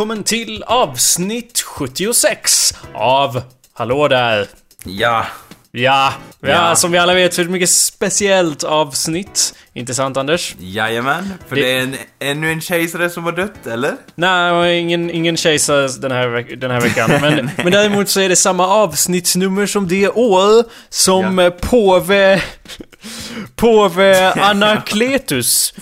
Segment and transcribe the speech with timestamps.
[0.00, 4.46] Välkommen till avsnitt 76 av Hallå där!
[4.84, 5.26] Ja.
[5.72, 6.76] Ja, ja, Ja.
[6.76, 9.54] som vi alla vet så är det ett mycket speciellt avsnitt.
[9.72, 10.54] Inte sant Anders?
[10.58, 11.34] Jajamän.
[11.48, 13.96] För Det- det, är en, ännu en kejsare som har dött, eller?
[14.14, 17.10] Nej, ingen, ingen kejsare den här, den här veckan.
[17.20, 21.50] Men, men däremot så är det samma avsnittsnummer som det år som Ja.
[21.50, 22.42] påve...
[23.56, 25.74] Påve Anakletus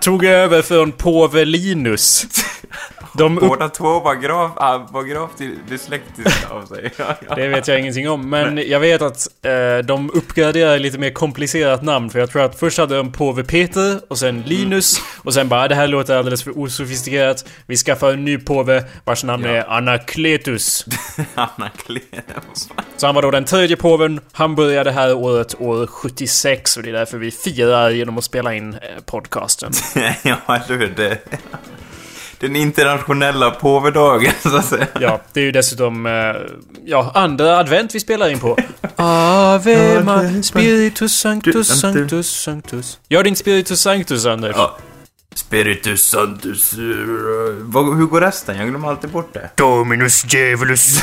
[0.00, 2.26] tog över från påve Linus.
[3.18, 5.38] De upp, Båda två var, grav, ah, var gravt
[5.68, 6.90] dyslektiska av sig.
[7.36, 11.82] Det vet jag ingenting om, men jag vet att eh, de uppgraderade lite mer komplicerat
[11.82, 12.10] namn.
[12.10, 15.68] För jag tror att först hade de påve Peter, och sen Linus, och sen bara
[15.68, 17.44] det här låter alldeles för osofistikerat.
[17.66, 19.50] Vi skaffar en ny påve vars namn Ja.
[19.50, 20.84] är Anakletus.
[21.34, 22.68] Anakletus.
[22.96, 24.20] Så han var då den tredje påven.
[24.32, 28.54] Han började här året år 76 och det är därför vi firar genom att spela
[28.54, 29.72] in eh, podcasten.
[30.22, 30.92] ja, eller hur?
[30.96, 31.18] Det,
[32.40, 34.86] den internationella påvedagen, så att säga.
[35.00, 36.12] Ja, det är ju dessutom eh,
[36.84, 38.56] ja, andra advent vi spelar in på.
[38.96, 42.98] Ave ma spiritus sanctus sanctus sanctus.
[43.08, 44.56] Gör din spiritus sanctus Anders.
[44.56, 44.76] Ja.
[45.38, 46.72] Spiritus Sanctus...
[46.72, 46.78] eh,
[47.60, 48.56] vad- hur går resten?
[48.56, 49.50] Jag glömmer alltid bort det.
[49.54, 51.02] Dominus djävulus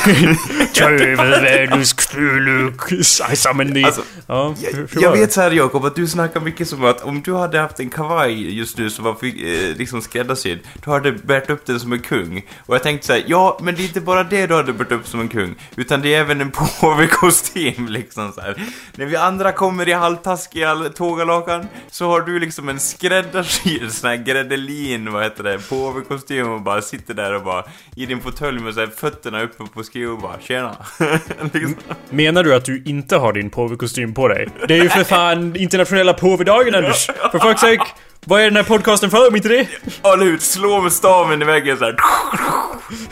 [0.74, 3.84] Tövelvänus Cthulux I summon thee.
[3.84, 7.22] Alltså, ja, Jag, jag vet så här Jakob, att du snackar mycket som att om
[7.22, 11.50] du hade haft en kavaj just nu som var eh, liksom skräddarsydd, du hade bärt
[11.50, 12.46] upp den som en kung.
[12.66, 14.92] Och jag tänkte så här, ja, men det är inte bara det du hade bärt
[14.92, 18.62] upp som en kung, utan det är även en påvekostym liksom så här.
[18.94, 24.16] När vi andra kommer i halvtaskiga tågalakan, så har du liksom en skräddarsydd sån här
[24.26, 27.64] gredelin, vad heter det, påvekostym och bara sitter där och bara
[27.96, 30.76] i din fåtölj med så här fötterna uppe på skruv och bara, tjena.
[31.52, 31.76] liksom.
[32.10, 34.48] Menar du att du inte har din påvekostym på dig?
[34.68, 37.06] Det är ju för fan internationella påvedagen Anders!
[37.06, 37.86] För fuck's sake!
[38.28, 39.66] Vad är den här podcasten för om inte det?
[40.02, 41.96] Håll ut, slå med staven i väggen så här.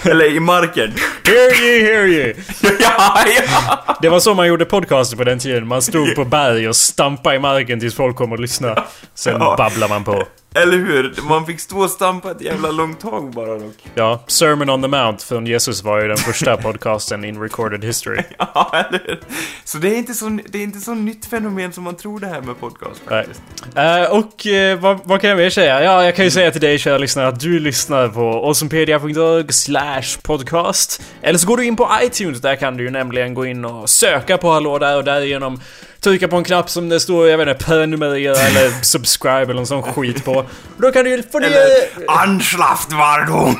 [0.02, 0.92] Eller i marken.
[1.24, 2.34] Hear ye, hear ye!
[2.80, 3.96] ja, ja.
[4.02, 5.66] Det var så man gjorde podcaster på den tiden.
[5.66, 8.82] Man stod på berg och stampade i marken tills folk kom och lyssnade.
[9.14, 9.54] Sen Ja.
[9.58, 10.24] babblar man på.
[10.54, 11.14] Eller hur?
[11.28, 13.76] Man fick stå och stampa ett jävla långt tag bara dock.
[13.94, 18.22] Ja, Sermon on the Mount från Jesus var ju den första podcasten in recorded history.
[18.38, 19.20] Ja, eller hur?
[19.64, 22.26] Så det är inte så, det är inte så nytt fenomen som man tror det
[22.26, 23.42] här med podcast faktiskt.
[23.74, 25.84] Eh, och eh, vad, vad kan jag mer säga?
[25.84, 30.20] Ja, jag kan ju säga till dig kära lyssnare att du lyssnar på awesomepedia.org slash
[30.22, 31.02] podcast.
[31.22, 33.90] Eller så går du in på iTunes, där kan du ju nämligen gå in och
[33.90, 35.60] söka på Hallå där och därigenom
[36.04, 39.66] trycka på en knapp som det står, jag vet inte, prenumerera eller subscribe eller någon
[39.66, 40.44] sån skit på.
[40.76, 41.46] Då kan du ju få ner...
[41.46, 41.68] Eller
[42.08, 43.56] Anschlaftwarnung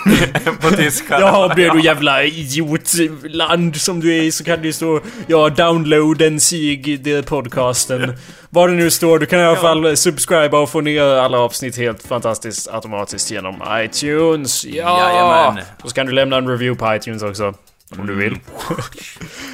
[0.61, 1.21] på tyska.
[1.21, 5.49] Ja, blir du jävla idiotland som du är i så kan det ju stå Ja,
[5.49, 8.17] downloaden sig det podcasten
[8.51, 11.77] Vad det nu står, du kan i alla fall subscriba och få ner alla avsnitt
[11.77, 14.99] helt fantastiskt automatiskt genom iTunes Ja!
[14.99, 15.65] Jajamän.
[15.83, 17.55] Och så kan du lämna en review på iTunes också
[17.99, 18.39] Om du vill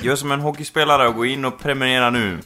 [0.02, 2.38] Gör som en hockeyspelare och gå in och prenumerera nu.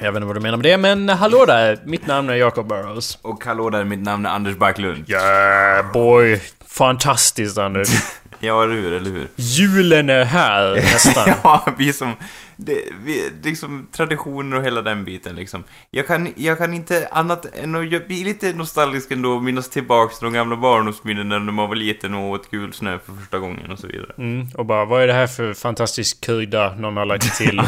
[0.00, 1.78] Jag vet inte vad du menar med det, men hallå där!
[1.84, 5.10] Mitt namn är Jacob Burrows Och hallå där, mitt namn är Anders Backlund.
[5.10, 6.40] Yeah boy!
[6.68, 7.88] Fantastiskt Anders!
[8.40, 9.28] Ja, eller hur, eller hur?
[9.36, 12.12] Julen är här nästan Ja, vi som...
[12.56, 15.64] Det, vi, liksom traditioner och hela den biten liksom.
[15.90, 20.18] Jag kan, jag kan inte annat än att blir lite nostalgisk ändå och minnas tillbaks
[20.18, 23.70] till de gamla barndomsminnen när man var liten och åt gul snö för första gången
[23.70, 24.12] och så vidare.
[24.18, 27.62] Mm, och bara, vad är det här för fantastisk krydda någon har lagt till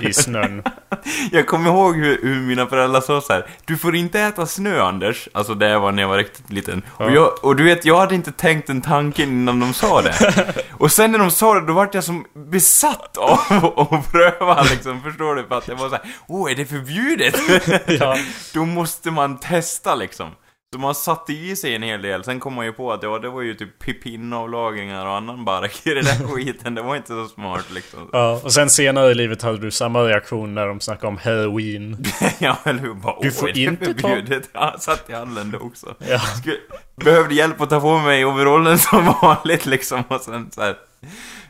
[0.08, 0.62] i snön?
[1.32, 3.46] jag kommer ihåg hur, hur mina föräldrar sa så här.
[3.64, 5.28] Du får inte äta snö, Anders.
[5.32, 6.82] Alltså det var när jag var riktigt liten.
[6.98, 7.04] Ja.
[7.04, 10.14] Och, jag, och du vet, jag hade inte tänkt den tanken innan de sa det.
[10.70, 13.38] och sen när de sa det, då vart jag som besatt av
[13.76, 15.02] att pröva liksom.
[15.02, 15.44] Förstår du?
[15.46, 17.34] För att det var så här, åh, är det förbjudet?
[18.00, 18.16] Ja.
[18.54, 20.30] Då måste man testa liksom.
[20.74, 23.18] Så man satte i sig en hel del, sen kom man ju på att ja,
[23.18, 26.74] det var ju typ pinnavlagringar och annan bark i den där skiten.
[26.74, 28.08] Det var inte så smart liksom.
[28.12, 32.04] Ja, och sen senare i livet hade du samma reaktion när de snackade om heroin.
[32.38, 32.94] ja, eller hur?
[32.94, 34.48] Bara, Du får inte ta- förbjudet?
[34.52, 35.94] Ja, satt i hallen då också.
[36.08, 36.18] Ja.
[36.18, 36.56] Skulle,
[36.96, 40.76] behövde hjälp att ta på mig overallen som vanligt liksom och sen så här.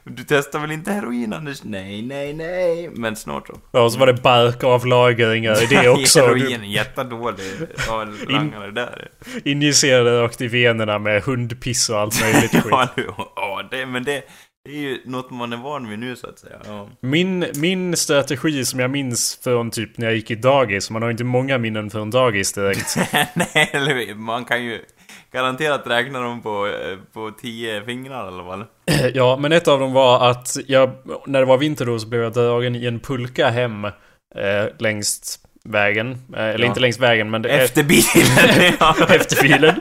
[0.04, 1.64] Du testar väl inte heroin Anders?
[1.64, 2.90] Nej, nej, nej.
[2.94, 3.58] Men snart så.
[3.72, 6.20] Ja, och så var det barkavlagringar i det också.
[6.20, 7.44] heroin Du jättedålig.
[7.88, 9.08] Ja, langare där.
[9.44, 12.64] injicerade rakt i venerna med hundpiss och allt möjligt skit.
[12.70, 13.06] Ja, nu-
[13.37, 14.22] ja det, men det,
[14.64, 16.56] det är ju något man är van vid nu så att säga.
[16.66, 16.88] Ja.
[17.00, 21.10] Min, min strategi som jag minns från typ när jag gick i dagis, man har
[21.10, 22.96] inte många minnen från dagis direkt.
[23.34, 24.14] nej, eller?
[24.14, 24.78] Man kan ju
[25.32, 28.64] garanterat räkna dem på, eh, på tio fingrar alla fall.
[29.14, 30.90] Ja, men ett av dem var att jag,
[31.26, 33.93] när det var vinter då så blev jag dragen i en pulka hem eh,
[34.79, 36.11] längst vägen.
[36.37, 36.67] Eh, Eller Ja.
[36.67, 38.75] inte längs vägen men Efter bilen!
[38.81, 38.96] ja.
[39.14, 39.81] efter bilen.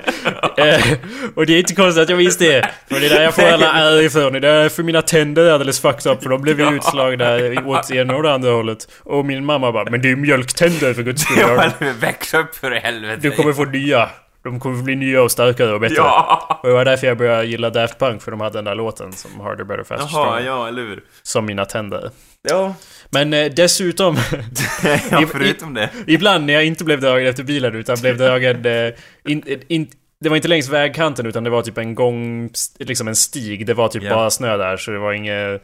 [0.58, 0.98] Eh,
[1.36, 2.70] och det är inte konstigt att jag minns det.
[2.90, 4.32] För det är där jag får alla ärr ifrån.
[4.34, 6.24] Det är därför mina tänder är alldeles fucked up.
[6.24, 8.88] För de blev ju utslagna åt ena och det andra hållet.
[9.04, 11.94] Och min mamma bara Men det är mjölktänder för guds skull.
[12.00, 13.20] Väx upp för helvete!
[13.22, 14.10] Du kommer få nya.
[14.44, 15.96] De kommer bli nya och starkare och bättre.
[15.96, 16.60] Ja!
[16.64, 18.22] Och det var därför jag började gilla Daft Punk.
[18.22, 20.46] För de hade den där låten som Harder, Better, Faster, Jaha, Stronger.
[20.46, 21.04] ja, eller hur?
[21.24, 22.12] Som mina tänder.
[22.50, 22.76] Ja,
[23.10, 24.16] Men eh, dessutom.
[25.12, 25.90] ja förutom det.
[26.08, 28.66] Ibland när jag inte blev dragen efter bilen utan blev dragen...
[28.66, 28.94] Eh,
[29.28, 29.88] in, in,
[30.24, 32.50] det var inte längs vägkanten utan det var typ en gång...
[32.80, 33.66] Liksom en stig.
[33.66, 34.16] Det var typ Ja.
[34.16, 35.62] bara snö där så det var inget...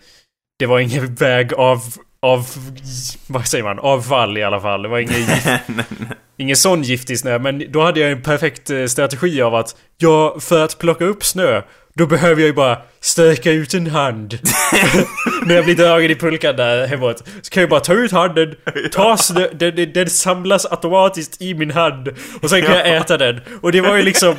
[0.59, 1.79] Det var ingen väg av...
[2.27, 2.47] Av...
[3.27, 3.79] Vad säger man?
[3.79, 4.81] Avfall i alla fall.
[4.81, 5.25] Det var ingen
[6.37, 7.39] ingen sån giftig snö.
[7.39, 9.75] Men då hade jag en perfekt eh, strategi av att...
[9.97, 11.61] Ja, för att plocka upp snö.
[11.93, 14.39] Då behöver jag ju bara sträcka ut en hand.
[15.45, 17.23] När jag blir dragen i pulkan där hemåt.
[17.41, 18.55] Så kan jag bara ta ut handen,
[18.91, 22.07] ta snö, den, den, den samlas automatiskt i min hand.
[22.41, 23.39] Och sen kan jag äta den.
[23.61, 24.35] Och det var ju liksom...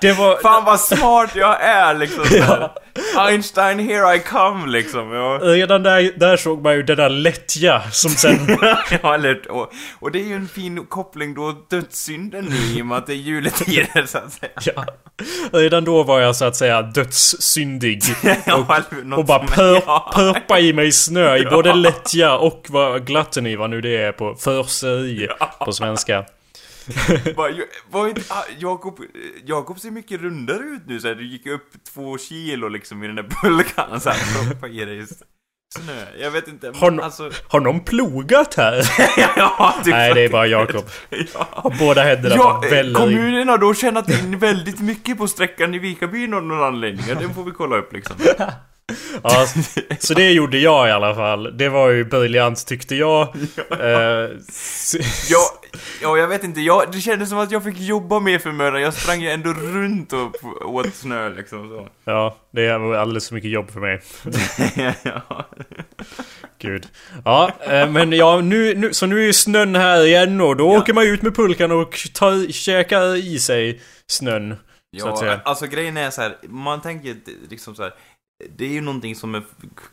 [0.00, 0.42] Det var...
[0.42, 2.70] Fan vad smart jag är liksom såhär.
[3.16, 5.12] Einstein here I come liksom.
[5.12, 8.58] Ja, Redan där, där såg man ju denna lättja som sen...
[9.02, 12.86] ja eller och, och det är ju en fin koppling då dödssynden nu i och
[12.86, 14.50] med att det är juletider så att säga.
[14.64, 14.84] ja,
[15.52, 18.02] redan då var jag så att säga dödssyndig.
[18.46, 20.10] Ja, eller något Och bara pör, ja.
[20.14, 24.34] pörpa i mig snö i både lättja och vad gluttony, vad nu det är på
[24.34, 25.28] förseri
[25.64, 26.24] på svenska.
[27.36, 27.52] Bara,
[27.90, 29.00] var inte, ah, Jakob,
[29.44, 33.06] Jakob ser mycket rundare ut nu så här, Du gick upp två kilo liksom i
[33.06, 35.06] den där pulkan så här, proppa i dig
[35.78, 36.06] snö.
[36.18, 37.30] Jag vet inte, Har no- alltså...
[37.48, 38.82] Har någon plogat här?
[39.36, 40.84] ja, typ Nej, det är bara Jakob.
[41.34, 41.72] Ja.
[41.78, 46.34] Båda händerna Ja, väller kommunen har då tjänat in väldigt mycket på sträckan i Vikabyn
[46.34, 47.04] av någon anledning.
[47.08, 48.16] Ja, Den får vi kolla upp liksom.
[49.22, 49.46] Ja,
[49.98, 51.56] så det gjorde jag i alla fall.
[51.58, 53.22] Det var ju briljant tyckte jag.
[53.80, 54.94] Eh, s-
[55.30, 55.38] Ja,
[56.02, 56.60] ja, jag vet inte.
[56.60, 58.80] Jag, det kändes som att jag fick jobba mer för mödan.
[58.82, 60.34] Jag sprang ju ändå runt och
[60.74, 61.88] åt snö liksom så.
[62.04, 64.00] ja, det var alldeles för mycket jobb för mig.
[65.02, 65.46] ja.
[66.58, 66.88] Gud.
[67.24, 70.72] Ja, eh, men ja, nu, nu, så nu är ju snön här igen och då
[70.72, 70.78] Ja.
[70.78, 74.56] åker man ut med pulkan och tar, käkar i sig snön.
[74.96, 77.16] Ja, alltså grejen är så här, man tänker
[77.50, 77.92] liksom så här.
[78.56, 79.42] Det är ju någonting som är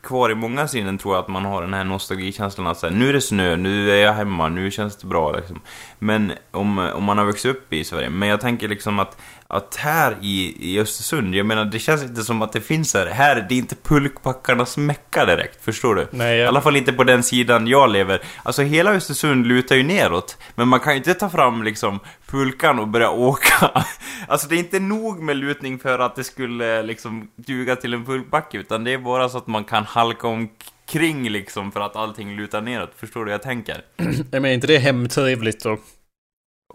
[0.02, 3.08] kvar i många sinnen tror jag att man har den här nostalgikänslan att säga nu
[3.08, 5.60] är det snö, nu är jag hemma, nu känns det bra liksom.
[5.98, 9.20] Men om, om man har vuxit upp i Sverige, men jag tänker liksom att,
[9.52, 13.06] att här i, i Östersund, jag menar det känns inte som att det finns här,
[13.06, 16.06] här, det är inte pulkpackarnas mecka direkt, förstår du?
[16.10, 18.22] Nej, I jag- alla fall inte på den sidan jag lever.
[18.42, 20.36] Alltså hela Östersund lutar ju neråt.
[20.54, 23.70] Men man kan ju inte ta fram liksom pulkan och börja åka.
[24.28, 28.04] Alltså det är inte nog med lutning för att det skulle liksom duga till en
[28.04, 28.58] pulkbacke.
[28.58, 32.60] Utan det är bara så att man kan halka omkring liksom för att allting lutar
[32.60, 32.90] neråt.
[32.96, 33.76] Förstår du vad jag tänker?
[34.30, 35.78] Jag menar inte det är hemtrevligt och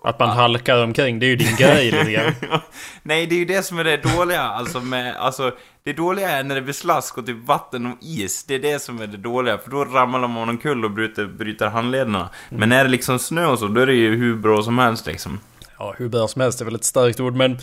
[0.03, 1.19] att man halkar omkring.
[1.19, 2.33] Det är ju din grej lite grann.
[3.03, 4.41] Nej, det är ju det som är det dåliga.
[4.41, 5.51] Alltså, med, alltså,
[5.83, 8.43] det dåliga är när det blir slask och typ vatten och is.
[8.43, 9.57] Det är det som är det dåliga.
[9.57, 12.29] För då ramlar man omkull och bryter, bryter handlederna.
[12.49, 14.77] Men när det är liksom snö och så, då är det ju hur bra som
[14.77, 15.39] helst liksom.
[15.79, 17.57] Ja, hur bra som helst är väl ett starkt ord men...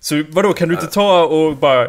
[0.00, 1.88] Så vadå, kan du inte ta och bara...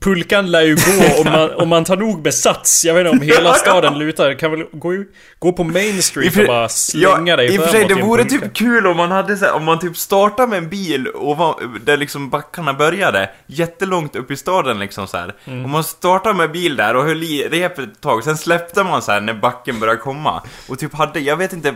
[0.00, 2.84] Pulkan lär ju gå om man, om man tar nog med sats.
[2.84, 4.34] Jag vet inte om hela staden lutar.
[4.34, 5.04] Kan väl gå,
[5.38, 8.54] gå på Main Street och bara slänga dig I och för sig, det vore typ
[8.54, 11.96] kul om man hade så här, om man typ startar med en bil ovan, där
[11.96, 15.34] liksom backarna började, jättelångt upp i staden liksom så här.
[15.44, 15.64] Mm.
[15.64, 19.02] Om man startar med bil där och höll i repet ett tag, sen släppte man
[19.02, 20.42] så här när backen började komma.
[20.68, 21.74] Och typ hade, jag vet inte,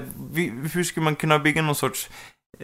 [0.73, 2.09] hur skulle man kunna bygga någon sorts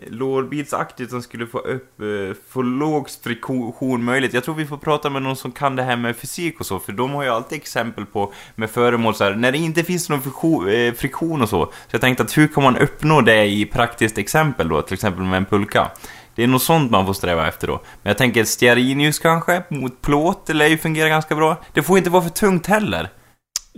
[0.07, 4.35] lårbilsaktigt som skulle få upp, eh, få låg friktion möjligt.
[4.35, 6.78] Jag tror vi får prata med någon som kan det här med fysik och så,
[6.78, 10.09] för de har ju alltid exempel på med föremål så här, när det inte finns
[10.09, 11.66] någon friktion, eh, friktion och så.
[11.66, 15.25] Så jag tänkte att hur kan man uppnå det i praktiskt exempel då, till exempel
[15.25, 15.90] med en pulka?
[16.35, 17.80] Det är något sånt man får sträva efter då.
[18.02, 21.57] Men jag tänker stearinljus kanske, mot plåt, det lär ju fungera ganska bra.
[21.73, 23.09] Det får inte vara för tungt heller.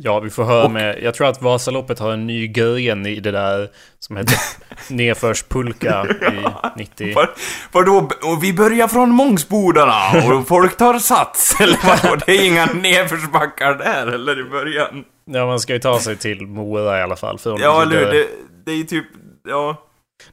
[0.02, 0.99] Ja, vi får höra Och- med...
[1.02, 4.37] Jag tror att Vasaloppet har en ny gren i det där som heter
[4.95, 6.47] Nedförspulka i
[6.78, 7.14] 90...
[7.14, 7.30] Var,
[7.73, 12.16] vadå, och vi börjar från Mångsbodarna och folk tar sats, eller vadå?
[12.26, 15.04] Det är inga nedförsbackar där, eller i början?
[15.25, 17.38] Ja, man ska ju ta sig till Mora i alla fall.
[17.38, 18.12] För Ja, eller.
[18.12, 18.26] Det,
[18.66, 19.04] det är ju typ,
[19.49, 19.87] ja...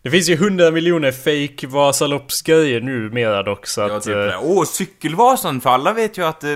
[0.08, 4.04] Det finns ju 100 miljoner fake Vasaloppsgrejer numera dock så Ja, att...
[4.04, 4.38] typ eh, det.
[4.42, 5.62] Åh, cykelvasan!
[5.62, 6.50] För alla vet ju att eh,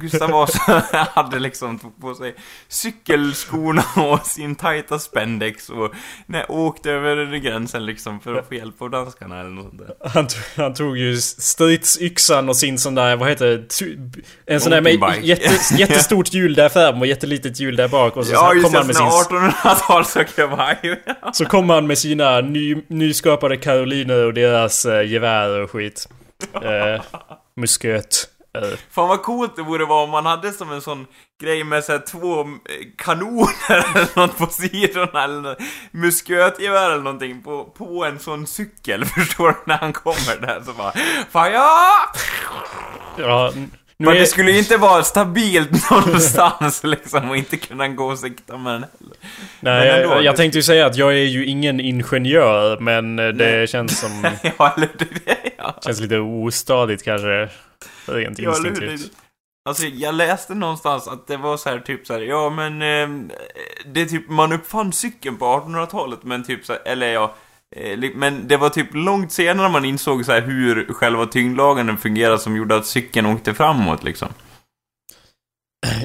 [0.00, 0.82] Gustav Vasa
[1.14, 2.34] hade liksom tog på sig
[2.68, 5.92] cykelskorna och sin tajta spendex och
[6.26, 10.08] nej, åkte över gränsen liksom för att få hjälp av danskarna eller något sånt där.
[10.08, 14.54] han, tog- han tog ju stridsyxan och sin sån där, vad heter det?
[14.54, 18.26] En sån där med jätte, jättestort hjul där fram och jättelitet hjul där bak och
[18.26, 19.06] så, Ja, så just kom det, han med sin...
[19.06, 20.96] 1800-talskavaj.
[21.32, 26.08] Så kom han med sina ny, nyskapade karoliner och deras eh, gevär och skit.
[26.54, 27.02] Eh,
[27.56, 28.28] musköt.
[28.54, 31.06] Eh, Fan vad coolt det borde vara om man hade som en sån
[31.40, 32.46] grej med så två eh,
[32.98, 35.56] kanoner eller något på sidorna eller
[35.90, 39.56] muskötgevär eller någonting på, på en sån cykel, förstår du?
[39.64, 40.92] När han kommer där så bara
[41.30, 41.90] Fan ja!
[43.18, 43.52] ja,
[43.98, 48.18] Men är, det skulle ju inte vara stabilt någonstans liksom och inte kunna gå och
[48.18, 49.16] sikta med den heller.
[49.60, 53.18] nej, ändå, jag, jag det- tänkte ju säga att jag är ju ingen ingenjör men
[53.18, 54.10] eh, det känns som...
[54.58, 54.88] Ja, eller?
[54.98, 55.06] Det,
[55.58, 55.74] ja.
[55.84, 57.48] Känns lite ostadigt kanske.
[58.06, 59.10] Rent Ja, instinktivt.
[59.68, 63.30] Alltså, jag läste någonstans att det var så här typ så här, ja men eh,
[63.86, 67.34] det är typ, man uppfann cykeln på 1800-talet men typ så här, eller ja,
[68.14, 72.56] men det var typ långt senare man insåg så här hur själva tyngdlagen fungerade som
[72.56, 74.28] gjorde att cykeln åkte framåt liksom.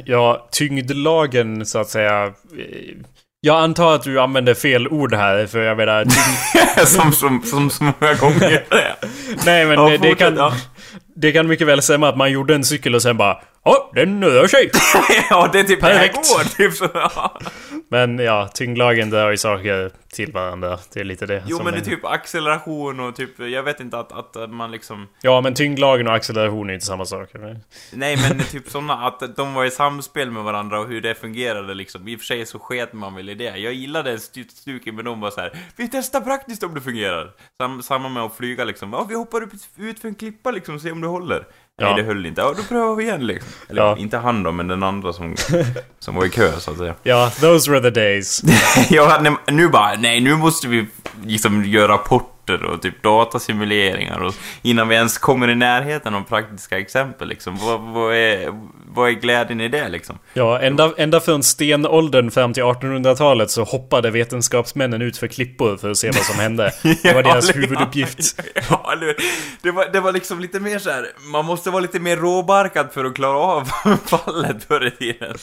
[0.06, 2.26] Ja, tyngdlagen så att säga.
[2.26, 2.96] eh,
[3.42, 6.04] Jag antar att du använder fel ord här för jag menar...
[6.04, 6.88] Tyngd...
[6.88, 8.66] som, som, som så många gånger.
[9.46, 10.36] Nej men Ja, det, det kan...
[10.36, 10.54] ja.
[11.16, 14.24] Det kan mycket väl stämma att man gjorde en cykel och sen bara Åh, den
[14.24, 14.72] rör sig!
[15.30, 16.14] ja, det är typ Perfekt.
[16.14, 16.90] det här går, typ så.
[16.94, 17.40] Ja.
[17.90, 20.80] Men ja, tyngdlagen drar ju saker till varandra.
[20.94, 24.00] Det är lite det Jo, men det är typ acceleration och typ, jag vet inte
[24.00, 27.36] att, att man liksom Ja, men tyngdlagen och acceleration är inte samma sak.
[27.36, 27.60] Eller?
[27.94, 31.74] Nej men typ såna att de var i samspel med varandra och hur det fungerade
[31.74, 32.08] liksom.
[32.08, 33.58] I och för sig så sket man väl i det.
[33.58, 35.58] Jag gillade stu- stuken med dem var så här.
[35.76, 37.32] Vi testar praktiskt om det fungerar.
[37.58, 38.94] Sam, samma med att flyga liksom.
[38.94, 41.46] Ja, vi hoppar upp, ut för en klippa liksom, se om det håller.
[41.82, 42.42] Nej det höll inte.
[42.42, 43.52] Ja, då prövar vi igen liksom.
[43.70, 43.98] Eller Ja.
[43.98, 45.36] inte han då, men den andra som,
[46.00, 46.96] som var i kö så att säga.
[47.04, 48.42] Ja, those were the days.
[48.90, 50.86] ja, nej, nu bara, nej nu måste vi
[51.26, 56.80] liksom göra rapporter och typ datasimuleringar och innan vi ens kommer i närheten av praktiska
[56.80, 57.58] exempel liksom.
[57.58, 58.54] Vad, vad, är,
[58.94, 60.20] vad är glädjen i det liksom?
[60.34, 65.92] Ja, ända, ända från stenåldern fram till 1800-talet så hoppade vetenskapsmännen ut för klippor för
[65.92, 66.72] att se vad som hände.
[67.04, 68.40] Det var deras huvuduppgift.
[68.70, 68.96] Ja,
[69.62, 71.08] det var, det var liksom lite mer så här.
[71.32, 73.66] man måste vara lite mer råbarkad för att klara av
[74.06, 75.38] fallet förr i tiden.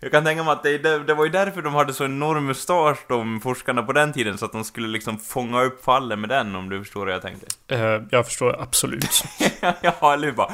[0.00, 2.46] Jag kan tänka mig att det, det, det var ju därför de hade så enorm
[2.46, 6.28] mustasch, de forskarna på den tiden, så att de skulle liksom fånga upp fallen med
[6.28, 7.46] den, om du förstår vad jag tänkte.
[7.68, 9.24] Eh, jag förstår absolut.
[9.80, 10.34] ja, eller hur?
[10.34, 10.52] Bara...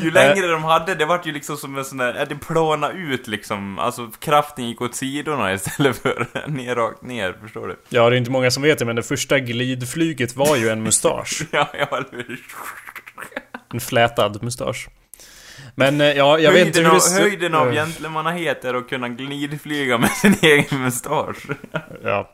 [0.00, 2.90] Ju längre de hade, det vart ju liksom som en sån där, ja, det plana
[2.90, 3.78] ut liksom.
[3.78, 7.76] Alltså kraften gick åt sidorna istället för ner, rakt ner, förstår du?
[7.88, 10.82] Ja, det är inte många som vet det, men det första glidflyget var ju en
[10.82, 11.42] mustasch.
[11.52, 12.40] Ja, ja, eller hur?
[13.72, 14.88] En flätad mustasch.
[15.74, 18.74] Men eh, ja, jag vet inte hur av, det ser- höjden av eh, gentlemannahet är
[18.74, 21.36] att kunna glidflyga med sin egen mustasch.
[22.04, 22.30] Ja.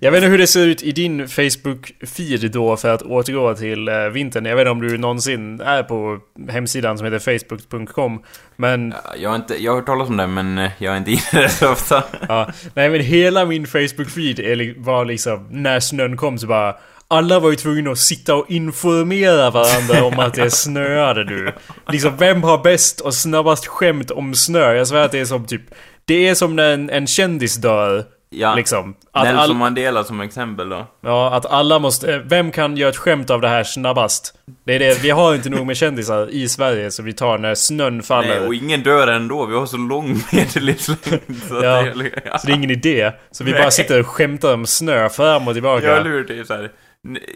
[0.00, 3.88] Jag vet inte hur det ser ut i din Facebook-feed då för att återgå till
[3.88, 4.44] eh, vintern.
[4.44, 8.22] Jag vet inte om du någonsin är på hemsidan som heter facebook.com.
[8.56, 11.20] Men Jag har, inte, jag har hört talas om det, men jag är inte inne
[11.32, 12.02] där så ofta.
[12.28, 16.76] Ja, nej men hela min Facebook-feed var liksom, när snön kom så bara
[17.08, 21.52] alla var ju tvungna att sitta och informera varandra om att det snöade nu.
[21.88, 24.74] Liksom, vem har bäst och snabbast skämt om snö?
[24.74, 25.62] Jag svär att det är som typ...
[26.04, 28.04] Det är som när en, en kändis dör.
[28.30, 28.94] Ja, Liksom.
[29.12, 30.86] Att, Nelson all, Mandela som exempel då.
[31.00, 32.18] ja, att alla måste...
[32.18, 34.34] Vem kan göra ett skämt av det här snabbast?
[34.66, 37.54] Det är det, vi har inte nog med kändisar i Sverige så vi tar när
[37.54, 38.28] snön faller.
[38.40, 41.42] Nej, och ingen dör ändå, vi har så lång medellivslängd.
[41.48, 41.60] Så, Ja.
[41.82, 42.38] det, är- ja.
[42.38, 43.12] Så det är ingen idé.
[43.30, 43.60] Så vi Nej.
[43.60, 45.86] bara sitter och skämtar om snö fram och tillbaka.
[45.86, 46.70] Jag lurar typ såhär.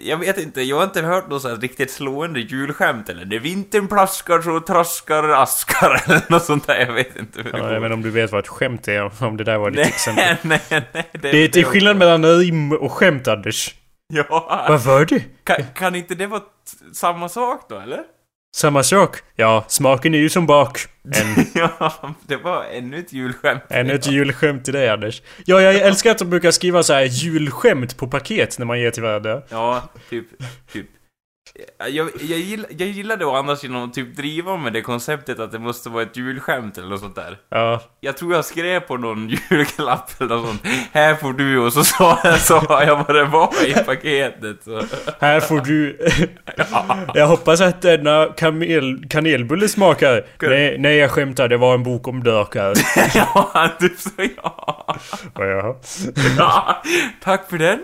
[0.00, 3.88] Jag vet inte, jag har inte hört något så riktigt slående julskämt eller när vintern
[3.88, 7.76] plaskar så traskar askar eller något sånt där, jag vet inte hur det Ja, går.
[7.76, 10.36] inte om du vet vad ett skämt är, om det där var ditt nej, exempel.
[10.42, 11.08] nej, nej.
[11.12, 13.74] Det är, det är skillnad mellan rim och skämt, Anders.
[14.12, 14.66] Ja.
[14.68, 15.24] Vad var det?
[15.44, 16.42] Kan, kan inte det vara
[16.92, 18.00] samma sak då, eller?
[18.56, 19.16] Samma sak.
[19.36, 20.78] Ja, smaken är ju som bak.
[21.04, 23.62] En, ja, det var ännu ett julskämt.
[23.70, 25.22] ännu ett julskämt till dig, Anders.
[25.44, 28.90] Ja, jag älskar att de brukar skriva så här julskämt på paket när man ger
[28.90, 29.42] till varandra.
[29.48, 30.26] Ja, typ,
[30.72, 30.86] typ.
[31.78, 35.52] Jag, jag, gillar, jag gillade å andra sidan att typ driva med det konceptet att
[35.52, 37.38] det måste vara ett julskämt eller något sånt där.
[37.48, 37.82] Ja.
[38.00, 40.66] Jag tror jag skrev på någon julklapp eller något sånt.
[40.92, 44.64] Här får du och så sa jag, sa jag vad det var i paketet.
[44.64, 44.82] Så.
[45.20, 45.98] Här får du...
[47.14, 50.26] jag hoppas att denna kamel, kanelbulle smakar.
[50.42, 51.48] Nej, nej, jag skämtar.
[51.48, 52.74] Det var en bok om dökar.
[53.14, 54.96] ja, du sa ja.
[55.34, 55.80] Ja.
[56.38, 56.82] ja.
[57.22, 57.80] Tack för den.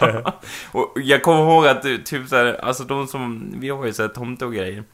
[0.00, 0.40] ja.
[0.72, 4.08] Och jag kommer ihåg att du, typ såhär, alltså de som, vi har ju såhär
[4.08, 4.84] tomte och grejer.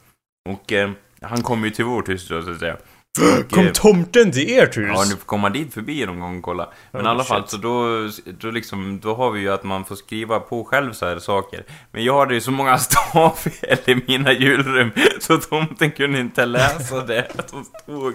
[0.49, 2.77] Och eh, han kom ju till vårt hus då så att säga.
[3.19, 4.91] Och, Kom eh, tomten till ert hus?
[4.93, 6.69] Ja, du får komma dit förbi någon gång och kolla.
[6.91, 7.49] Men i Oh, alla fall, shit.
[7.49, 11.05] så då, då liksom, då har vi ju att man får skriva på själv så
[11.05, 11.63] här saker.
[11.91, 17.05] Men jag hade ju så många stavfel i mina julrum, så tomten kunde inte läsa
[17.05, 18.13] det som stod.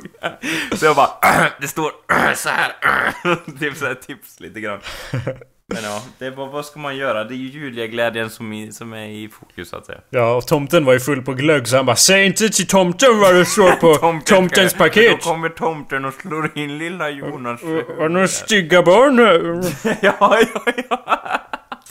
[0.74, 1.10] Så jag bara,
[1.60, 1.92] det står
[2.34, 2.72] så här,
[3.60, 4.80] typ så här tips lite grann.
[5.74, 7.24] Men ja, det var, vad ska man göra?
[7.24, 10.00] Det är ju juleglädjen som, i, som är i fokus så att säga.
[10.10, 13.20] Ja, och tomten var ju full på glögg så han bara Säg inte till tomten
[13.20, 15.10] vad det står på tomtens paket!
[15.10, 17.62] Då kommer tomten och slår in lilla Jonas.
[17.98, 19.18] Var några stygga barn
[20.02, 21.38] ja, ja, ja.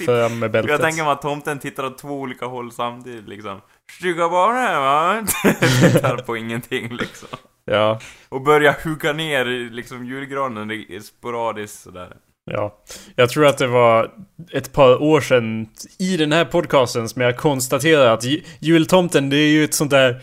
[0.05, 0.71] Fram med bältet.
[0.71, 3.61] Jag tänker mig att tomten tittar åt två olika håll samtidigt liksom.
[3.97, 5.23] Stygga barn här va?
[5.91, 7.27] tittar på ingenting liksom.
[7.65, 12.17] Ja, Och börjar hugga ner liksom julgranen sporadiskt sådär
[12.51, 12.83] ja.
[13.15, 14.11] Jag tror att det var
[14.53, 15.67] ett par år sedan
[15.99, 18.23] i den här podcasten som jag konstaterade att
[18.59, 20.21] jultomten det är ju ett sånt där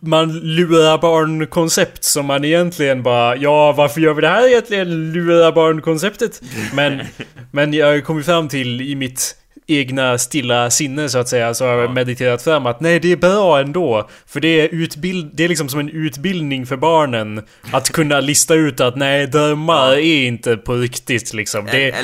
[0.00, 5.12] man lurar barn-koncept som man egentligen bara Ja, varför gör vi det här egentligen?
[5.12, 6.42] Lurar barn-konceptet?
[6.74, 7.00] Men,
[7.50, 9.36] men jag har ju kommit fram till i mitt
[9.68, 11.92] egna stilla sinne så att säga så har jag Ja.
[11.92, 14.08] mediterat fram att nej det är bra ändå.
[14.26, 17.42] För det är, utbild det är liksom som en utbildning för barnen.
[17.70, 21.66] Att kunna lista ut att nej drömmar är inte på riktigt liksom.
[21.72, 21.94] Det,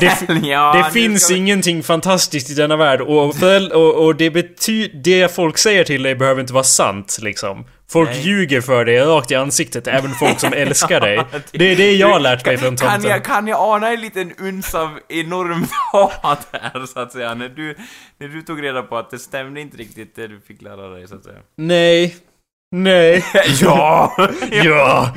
[0.00, 3.34] det, ja, det finns vi- ingenting fantastiskt i denna värld och,
[3.72, 4.90] och, och det betyder...
[5.02, 7.64] Det folk säger till dig behöver inte vara sant liksom.
[7.90, 8.20] Folk Nej.
[8.20, 11.24] ljuger för dig rakt i ansiktet, även folk som älskar dig.
[11.52, 13.10] Det är det jag har lärt mig från kan tomten.
[13.10, 17.48] jag, kan jag ana en liten uns av enormt hat här, så att säga, när
[17.48, 17.74] du,
[18.18, 21.08] när du tog reda på att det stämde inte riktigt det du fick lära dig,
[21.08, 21.38] så att säga.
[21.56, 22.16] Nej.
[22.70, 23.24] Nej.
[23.60, 24.12] ja!
[24.50, 25.14] ja!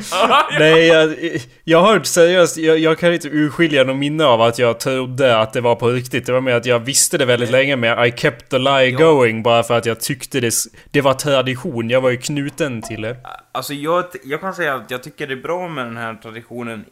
[0.60, 1.16] Nej, jag,
[1.64, 5.54] jag har seriöst, jag, jag kan inte urskilja någon minne av att jag trodde att
[5.54, 6.26] det var på riktigt.
[6.26, 8.98] Det var mer att jag visste det väldigt länge men I kept the lie Ja.
[8.98, 10.54] going bara för att jag tyckte det,
[10.92, 11.90] det var tradition.
[11.90, 13.18] Jag var ju knuten till det.
[13.52, 16.86] Alltså jag, jag kan säga att jag tycker det är bra med den här traditionen,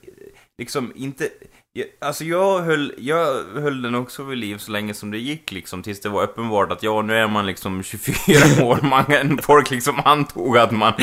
[0.57, 1.29] liksom inte...
[1.73, 5.51] jag- Alltså jag höll, jag höll den också vid liv så länge som det gick
[5.51, 9.69] liksom, tills det var uppenbart att ja, nu är man liksom 24 år, man, folk
[9.71, 10.93] liksom antog att man,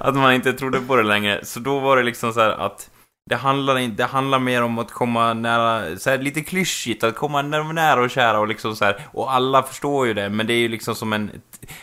[0.00, 1.44] att man inte trodde på det längre.
[1.44, 2.90] Så då var det liksom så här att
[3.30, 7.42] det handlar, det handlar mer om att komma nära, så här, lite klyschigt, att komma
[7.42, 10.52] nära, nära och kära och liksom så här, och alla förstår ju det, men det
[10.52, 11.30] är ju liksom som en,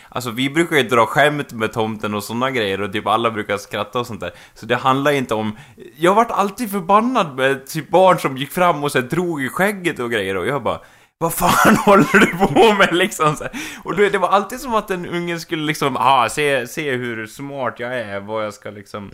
[0.08, 3.56] alltså vi brukar ju dra skämt med tomten och sådana grejer och typ alla brukar
[3.56, 4.30] skratta och sånt där.
[4.54, 5.56] Så det handlar inte om,
[5.96, 9.48] jag vart alltid förbannad med typ barn som gick fram och så här, drog i
[9.48, 10.80] skägget och grejer och jag bara
[11.18, 13.52] vad fan håller du på med liksom så här.
[13.84, 17.26] Och då, det var alltid som att den ungen skulle liksom, ah, se, se hur
[17.26, 19.10] smart jag är, vad jag ska liksom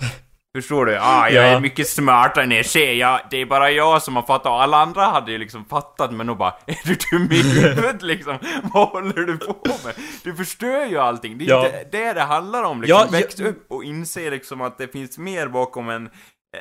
[0.57, 0.99] Förstår du?
[1.01, 1.49] Ah, jag Ja.
[1.57, 4.77] är mycket smartare än er, jag, det är bara jag som har fattat och alla
[4.77, 8.38] andra hade ju liksom fattat men då bara Är du dum i huvudet liksom?
[8.75, 9.95] Vad håller du på med?
[10.23, 11.67] Du förstör ju allting, det är Ja.
[11.67, 12.99] inte det det handlar om liksom.
[12.99, 16.11] Ja, Väx upp och inse liksom att det finns mer bakom än,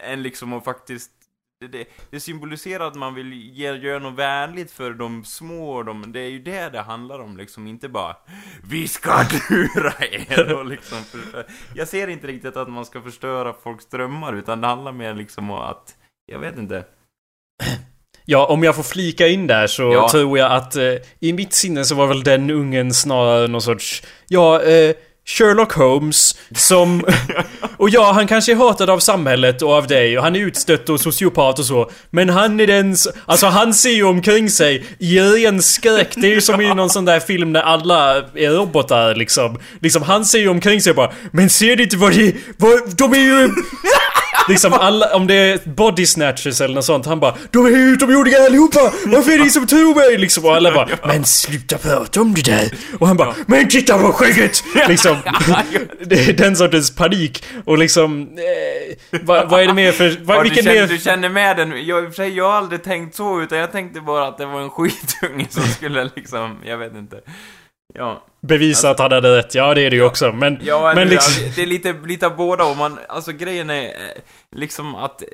[0.03, 1.11] än liksom att faktiskt
[1.67, 5.85] det, det, det symboliserar att man vill ge, göra något vänligt för de små och
[5.85, 8.15] de, det är ju det det handlar om liksom, inte bara
[8.69, 9.11] Vi ska
[9.49, 10.97] lura er och liksom.
[11.75, 15.51] Jag ser inte riktigt att man ska förstöra folks drömmar utan det handlar mer liksom
[15.51, 15.95] om att
[16.31, 16.85] Jag vet inte
[18.25, 20.09] Ja, om jag får flika in där så Ja.
[20.09, 24.03] tror jag att eh, i mitt sinne så var väl den ungen snarare någon sorts,
[24.27, 27.05] ja, eh, Sherlock Holmes som...
[27.77, 30.89] och ja, han kanske är hatad av samhället och av dig och han är utstött
[30.89, 31.91] och sociopat och så.
[32.09, 32.95] Men han är den...
[33.25, 36.13] Alltså han ser ju omkring sig i ren skräck.
[36.15, 39.59] Det är ju som i någon sån där film där alla är robotar liksom.
[39.79, 42.35] Liksom han ser ju omkring sig och bara Men ser du inte vad det...
[42.57, 43.49] Vad, de är ju...
[44.49, 48.45] Liksom alla, om det är body snatchers eller något sånt, han bara De är utomjordingar
[48.45, 48.79] allihopa!
[49.05, 50.17] Varför är det som tror mig?
[50.17, 52.73] Liksom, och alla bara Men sluta prata om det där!
[52.99, 54.63] Och han bara Men titta på skägget!
[54.87, 55.17] Liksom,
[56.37, 57.43] den sortens panik.
[57.65, 60.93] Och liksom, eh, vad, vad är det mer för, vad, Ja, vilken du, känner, mer...
[60.93, 63.57] du känner med den, jag, i och för sig, jag har aldrig tänkt så utan
[63.57, 67.17] jag tänkte bara att det var en skitunge som skulle liksom, jag vet inte
[67.93, 70.31] Ja, Bevisa att han hade rätt, ja det är det ju också.
[70.31, 71.51] Men, ja men liksom...
[71.55, 74.21] det är lite, lite av båda och man, alltså grejen är eh,
[74.55, 75.27] liksom att eh,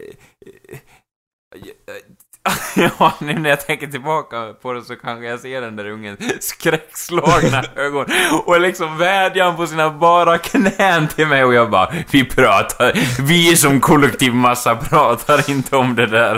[1.56, 1.96] eh,
[2.76, 6.18] ja, nu när jag tänker tillbaka på det så kanske jag ser den där ungen
[6.40, 8.06] skräckslagna ögon
[8.46, 13.56] och liksom vädjan på sina bara knän till mig och jag bara Vi pratar, vi
[13.56, 16.36] som kollektiv massa pratar inte om det där.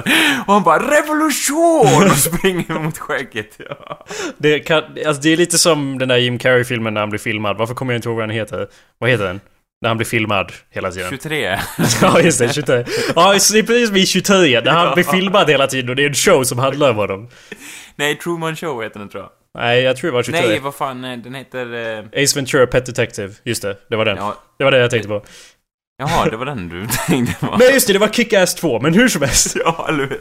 [0.47, 3.57] Och han bara revolution och springer mot skägget.
[3.69, 4.05] Ja.
[4.37, 7.57] Det, kan, alltså det är lite som den där Jim Carrey-filmen när han blir filmad.
[7.57, 8.67] Varför kommer jag inte ihåg vad den heter?
[8.99, 9.39] Vad heter den?
[9.81, 11.09] När han blir filmad hela tiden.
[11.09, 11.59] 23.
[12.01, 12.53] ja, just det.
[12.53, 12.85] 23.
[13.15, 14.61] Ja, det är precis som i 23.
[14.61, 17.29] När han blir filmad hela tiden och det är en show som handlar om honom.
[17.95, 19.31] Nej, Truman Show heter den tror jag.
[19.63, 20.41] Nej, jag tror det var 23.
[20.47, 21.97] Nej, vad fan, eh, den heter...
[22.13, 23.33] eh, Ace Ventura Pet Detective.
[23.43, 24.17] Just det, det var den.
[24.17, 25.23] Ja, Det var det jag tänkte på.
[25.97, 27.55] jaha, det var den du tänkte på.
[27.59, 29.55] Nej just det, det var Kick-Ass 2, men hur som helst.
[29.65, 30.19] Ja, eller hur?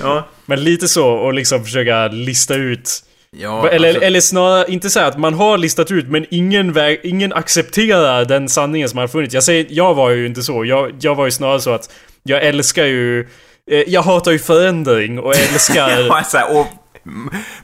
[0.00, 0.28] Ja.
[0.46, 2.90] Men lite så, och liksom försöka lista ut
[3.38, 7.00] Ja, eller, alltså, eller snarare, inte så att man har listat ut men ingen, väg,
[7.02, 9.34] ingen accepterar den sanningen som har funnits.
[9.34, 10.64] Jag säger, jag var ju inte så.
[10.64, 11.90] Jag, jag var ju snarare så att
[12.22, 13.20] jag älskar ju...
[13.70, 15.90] eh, Jag hatar ju förändring och älskar...
[16.08, 16.66] Ja, så här, och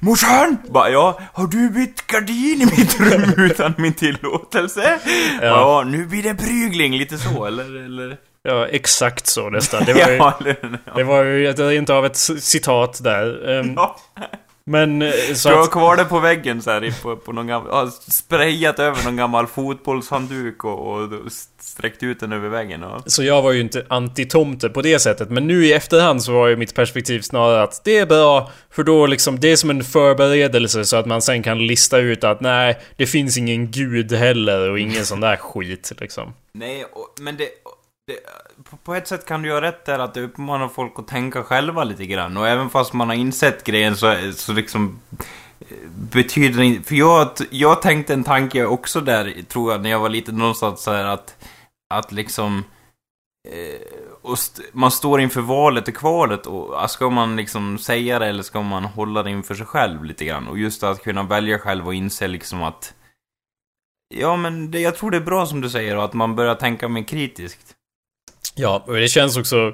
[0.00, 0.56] Morsan!
[0.68, 4.98] Bara, ja, har du bytt gardin i mitt rum utan min tillåtelse?
[5.42, 5.46] Ja.
[5.46, 5.84] Ja.
[5.86, 7.84] nu blir det prygling, lite så, eller?
[7.84, 8.16] eller?
[8.42, 9.84] ja, exakt så nästan.
[9.84, 10.10] Det var
[11.26, 13.50] ju, ja, det var ju inte av ett citat där.
[13.50, 13.96] Ehm, ja.
[14.70, 17.46] Men eh, så Du har att, kvar det på väggen så här, på, på någon
[17.46, 21.08] gammal, ja, sprayat över någon gammal fotbollshandduk och, och
[21.58, 22.80] sträckt ut den över väggen.
[22.82, 23.02] Ja.
[23.06, 25.30] Så jag var ju inte anti-tomte på det sättet.
[25.30, 28.50] Men nu i efterhand så var ju mitt perspektiv snarare att det är bra.
[28.70, 32.24] För då liksom, det är som en förberedelse så att man sen kan lista ut
[32.24, 36.32] att nej, det finns ingen gud heller och ingen sån där skit liksom.
[36.52, 37.48] Nej, och, men det,
[38.06, 38.18] det
[38.76, 41.84] på- ett sätt kan du göra rätt där att du uppmanar folk att tänka själva
[41.84, 42.36] lite grann.
[42.36, 45.00] Och även fast man har insett grejen så, så liksom...
[45.60, 46.88] Eh, betyder det inte...
[46.88, 50.82] För jag, jag tänkte en tanke också där, tror jag, när jag var liten någonstans
[50.82, 51.36] så här att...
[51.94, 52.64] Att liksom...
[53.48, 53.80] Eh,
[54.22, 58.26] och st- man står inför valet och kvalet och ah, ska man liksom säga det
[58.26, 60.48] eller ska man hålla det inför sig själv lite grann?
[60.48, 62.94] Och just att kunna välja själv och inse liksom att...
[64.14, 66.54] Ja, men det, jag tror det är bra som du säger och att man börjar
[66.54, 67.74] tänka mer kritiskt.
[68.54, 69.72] Ja, och det känns också...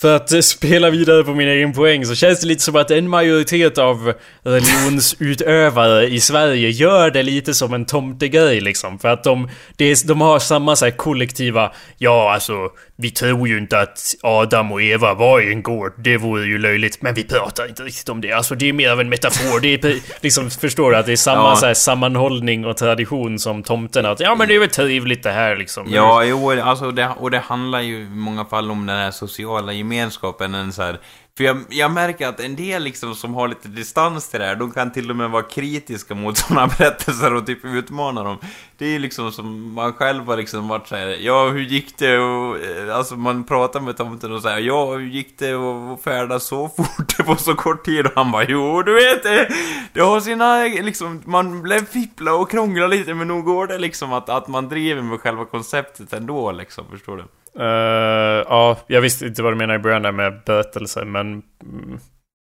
[0.00, 3.08] För att spela vidare på min egen poäng så känns det lite som att en
[3.08, 8.98] majoritet av religionsutövare i Sverige gör det lite som en tomtegrej liksom.
[8.98, 11.72] För att de, är, de har samma så här kollektiva...
[11.98, 15.92] Ja, alltså, vi tror ju inte att Adam och Eva var i en gård.
[15.96, 17.02] Det vore ju löjligt.
[17.02, 18.32] Men vi pratar inte riktigt om det.
[18.32, 19.60] Alltså, det är mer av en metafor.
[19.60, 20.96] Det är liksom, förstår du?
[20.96, 21.56] Att det är samma Ja.
[21.56, 24.06] så här, sammanhållning och tradition som tomten.
[24.06, 25.86] Att ja, men det är väl trevligt det här liksom.
[25.90, 29.72] Ja, jo, alltså det, och det handlar ju i många fall om den här sociala
[29.72, 30.54] gemenskapen.
[30.54, 30.98] En så här,
[31.36, 34.56] för jag, jag märker att en del liksom som har lite distans till det här,
[34.56, 38.38] de kan till och med vara kritiska mot sådana berättelser och typ utmana dem.
[38.78, 42.18] Det är ju liksom som man själv har liksom varit såhär, ja hur gick det
[42.18, 46.00] och, eh, alltså man pratar med tomten och säger, ja hur gick det och, och
[46.00, 48.06] färdas så fort på så kort tid?
[48.06, 49.48] Och han bara, jo du vet det,
[49.92, 54.12] det har sina, liksom, man blev fippla och krångla lite men nog går det liksom
[54.12, 57.24] att, att man driver med själva konceptet ändå liksom, förstår du?
[57.58, 61.42] Eh, ja, jag visste inte vad du menar i början där med berättelse, men...
[61.62, 61.98] Mm,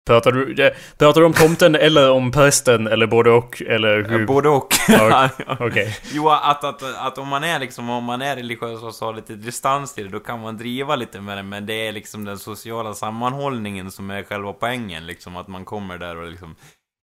[0.07, 3.63] pratar, du, pratar du om tomten eller om prästen eller både och?
[3.63, 4.27] Eller hur?
[4.27, 4.75] Både och.
[4.89, 5.29] Ja,
[5.61, 5.97] Okej.
[6.13, 9.35] Jo, att, att, att om man är liksom, om man är religiös och har lite
[9.35, 12.39] distans till det, då kan man driva lite med det, men det är liksom den
[12.39, 16.57] sociala sammanhållningen som är själva poängen, liksom att man kommer där och liksom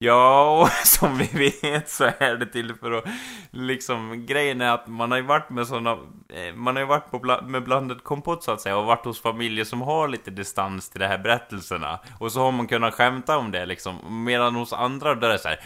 [0.01, 3.05] Ja, och som vi vet så är det till för att
[3.51, 5.91] liksom grejen är att man har ju varit med såna
[6.29, 9.05] eh, man har ju varit på bla, med blandad kompott så att säga och varit
[9.05, 12.95] hos familjer som har lite distans till de här berättelserna och så har man kunnat
[12.95, 15.61] skämta om det liksom medan hos andra där är det så här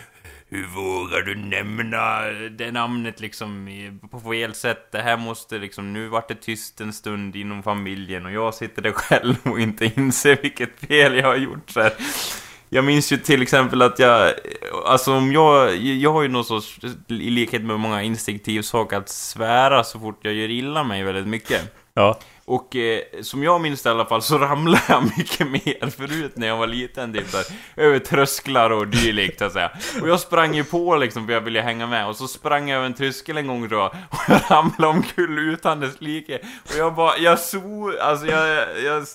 [0.49, 3.69] hur vågar du nämna det namnet liksom
[4.11, 4.93] på fel sätt?
[4.93, 8.83] Det här måste liksom, nu vart det tyst en stund inom familjen och jag sitter
[8.83, 11.93] där själv och inte inser vilket fel jag har gjort så här.
[12.75, 14.33] Jag minns ju till exempel att jag,
[14.87, 19.09] alltså om jag, jag har ju någon sorts, i likhet med många instinktiv sak att
[19.09, 21.75] svära så fort jag gör illa mig väldigt mycket.
[21.95, 22.19] Ja.
[22.45, 26.33] Och eh, som jag minns det i alla fall så ramlade jag mycket mer förut
[26.35, 27.45] när jag var liten, typ där,
[27.77, 29.71] över trösklar och dylikt så att säga.
[30.01, 32.77] Och jag sprang ju på liksom för jag ville hänga med och så sprang jag
[32.77, 36.39] över en tröskel en gång jag och jag ramlade omkull utan dess like.
[36.39, 39.07] Och jag bara, jag svor, alltså jag, jag,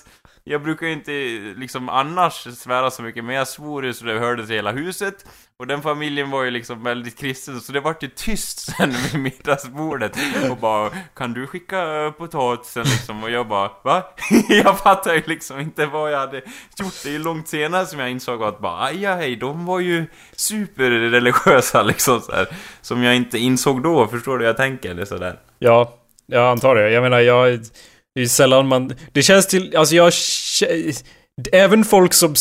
[0.48, 1.12] jag brukar ju inte
[1.56, 5.26] liksom annars svära så mycket men jag svor ju så det hördes i hela huset.
[5.58, 9.22] Och den familjen var ju liksom väldigt kristen så det vart ju tyst sen vid
[9.22, 10.16] middagsbordet
[10.50, 13.22] och bara Kan du skicka eh, potatisen liksom?
[13.22, 14.02] Och jag bara Va?
[14.48, 16.36] jag fattar ju liksom inte vad jag hade
[16.78, 17.02] gjort.
[17.02, 20.06] Det är ju långt senare som jag insåg att bara aj, hej, de var ju
[20.32, 22.48] superreligiösa liksom så här,
[22.80, 24.90] Som jag inte insåg då, förstår du hur jag tänker?
[24.90, 25.38] Eller sådär.
[25.58, 26.90] Ja, jag antar det.
[26.90, 27.60] Jag menar, jag...
[28.18, 28.92] Det är sällan man...
[29.12, 29.76] Det känns till...
[29.76, 30.12] Alltså jag...
[31.52, 32.34] Även folk som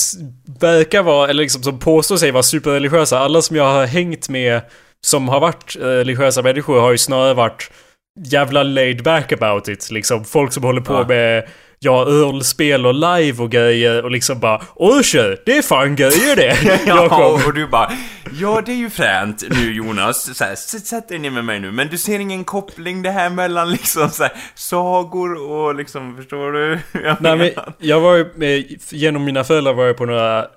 [0.60, 4.62] verkar vara, eller liksom som påstår sig vara superreligiösa, alla som jag har hängt med
[5.06, 7.72] som har varit eh, religiösa människor har ju snarare varit
[8.26, 9.92] jävla laid back about it.
[9.92, 11.08] Liksom folk som håller på Ja.
[11.08, 11.48] med
[11.80, 16.58] Ja, ölspel och live och grejer och liksom bara Oj, det är fan grejer det!
[16.86, 17.92] Ja, och du bara
[18.40, 20.38] Ja, det är ju fränt nu Jonas.
[20.38, 21.72] Så här, sätt dig ner med mig nu.
[21.72, 26.52] Men du ser ingen koppling det här mellan liksom så här, sagor och liksom, förstår
[26.52, 26.80] du?
[27.04, 28.26] Jag Nej men jag var ju
[28.90, 30.48] genom mina föräldrar var jag på några uh,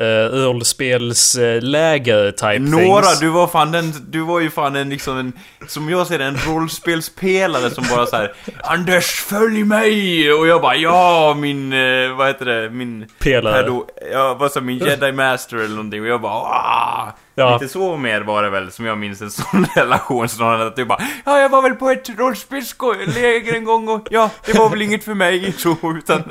[0.46, 3.20] ölspelsläger type Några, things.
[3.20, 5.32] du var fan den, du var ju fan en liksom en,
[5.68, 10.32] som jag ser det, en rollspelspelare som bara så här Anders, följ mig!
[10.32, 13.06] Och jag bara ja, min, eh, vad heter det, min...
[13.18, 13.82] Pelare.
[14.12, 17.12] Ja, vad sa min jedi master eller någonting och jag bara ah!
[17.34, 17.52] Ja.
[17.52, 20.84] Lite så mer var det väl, som jag minns en sån relation snarare att du
[20.84, 24.82] bara Ja, jag var väl på ett rollspelsläger en gång och ja, det var väl
[24.82, 26.22] inget för mig så, utan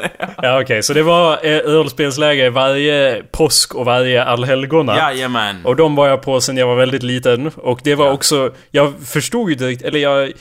[0.42, 4.98] Ja okej, så det var eh, ölspelsläger varje påsk och varje allhelgona.
[4.98, 5.65] Jajamän!
[5.65, 7.52] Och de var jag på sen jag var väldigt liten.
[7.58, 10.32] Och det var också, jag förstod ju direkt, eller jag...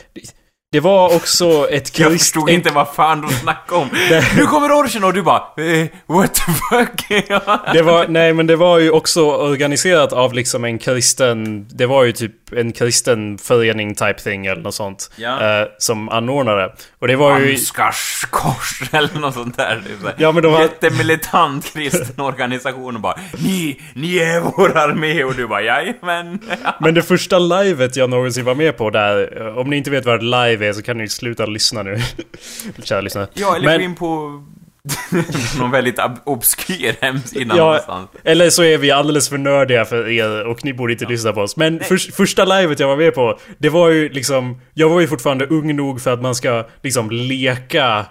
[0.72, 3.88] Det var också ett Jag krist- förstod inte vad fan de snackade om.
[4.36, 7.04] Nu kommer orchen och du bara eh, What the fuck?
[7.72, 12.04] Det var, nej men det var ju också organiserat av liksom en kristen, det var
[12.04, 15.10] ju typ en kristen förening type thing eller något sånt.
[15.16, 15.60] Ja.
[15.60, 16.72] Eh, som anordnade.
[16.98, 17.52] Och det var ju...
[17.52, 19.82] Ansgars kors eller något sånt där.
[19.86, 20.12] Typ.
[20.16, 25.34] Ja, men de har- Jättemilitant kristen organisation och bara Ni, ni är vår armé och
[25.34, 26.38] du bara Jajamän.
[26.80, 30.14] Men det första livet jag någonsin var med på där, om ni inte vet vad
[30.16, 30.22] ett
[30.58, 31.98] live är så kan ni sluta lyssna nu.
[32.82, 33.26] Kära lyssnare.
[33.34, 34.42] Ja, eller Men- gå in på
[35.58, 38.08] någon väldigt ob- obskyr hemsida Ja, någonstans.
[38.24, 41.40] eller så är vi alldeles för nördiga för er och ni borde inte lyssna på
[41.40, 41.56] oss.
[41.56, 44.60] Men för, första livet jag var med på, det var ju liksom...
[44.74, 48.06] Jag var ju fortfarande ung nog för att man ska liksom leka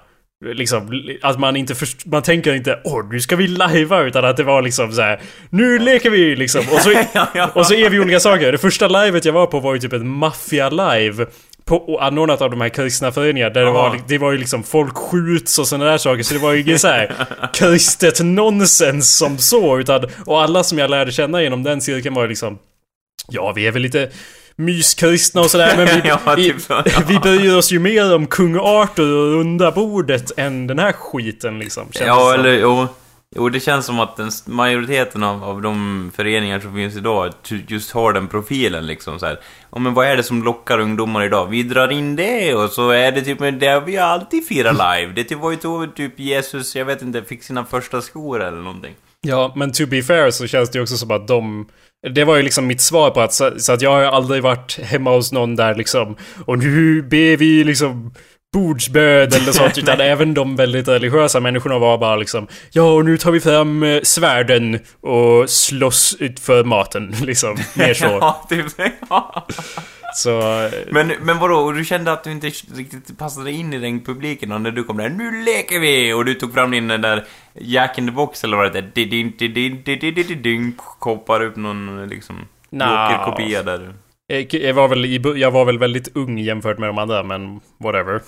[0.45, 4.37] Liksom, att man inte först, man tänker inte åh nu ska vi lajva utan att
[4.37, 5.21] det var liksom så här.
[5.49, 6.61] Nu leker vi liksom!
[6.71, 7.49] Och så, Ja, ja.
[7.53, 8.51] och så är vi olika saker.
[8.51, 11.25] Det första livet jag var på var ju typ ett maffia-live.
[11.67, 14.97] På, anordnat av de här kristna föreningarna där det var, det var ju liksom folk
[14.97, 17.15] skjuts och sådana där saker så det var ju inget såhär
[17.53, 22.21] kristet nonsens som så utan Och alla som jag lärde känna genom den cirkeln var
[22.21, 22.59] ju liksom
[23.27, 24.09] Ja vi är väl lite
[24.55, 27.01] myskristna och sådär men vi, Ja, typ så, ja.
[27.07, 31.59] vi bryr oss ju mer om kung Arthur och runda bordet än den här skiten
[31.59, 32.87] liksom Ja, eller jo.
[33.35, 37.33] Jo, det känns som att den majoriteten av, av de föreningar som finns idag
[37.67, 39.39] just har den profilen liksom så här.
[39.71, 41.45] Ja, men vad är det som lockar ungdomar idag?
[41.45, 45.23] Vi drar in det och så är det typ, det vi alltid firat live.
[45.23, 48.93] Det var ju då typ Jesus, jag vet inte, fick sina första skor eller någonting.
[49.21, 51.67] Ja, men to be fair så känns det ju också som att de...
[52.13, 54.79] Det var ju liksom mitt svar på att, så, så att jag har aldrig varit
[54.79, 58.13] hemma hos någon där liksom Och nu ber vi liksom
[58.53, 63.17] bordsböd eller sånt utan även de väldigt religiösa människorna var bara liksom Ja och nu
[63.17, 68.65] tar vi fram eh, svärden och slåss ut för maten liksom Mer så Ja, typ
[69.09, 69.47] ja.
[70.15, 70.39] Så...
[70.65, 74.51] eh, Men, men vadå, du kände att du inte riktigt passade in i den publiken
[74.51, 76.13] och när du kom där Nu leker vi!
[76.13, 79.33] Och du tog fram din den där Jack in the box eller vad det didin,
[80.99, 82.35] Koppar upp någon liksom
[82.69, 83.11] Nja.
[83.11, 83.93] Joker-kopia där
[84.29, 87.59] Jag jag var, väl i, jag var väl väldigt ung jämfört med de andra men
[87.77, 88.21] whatever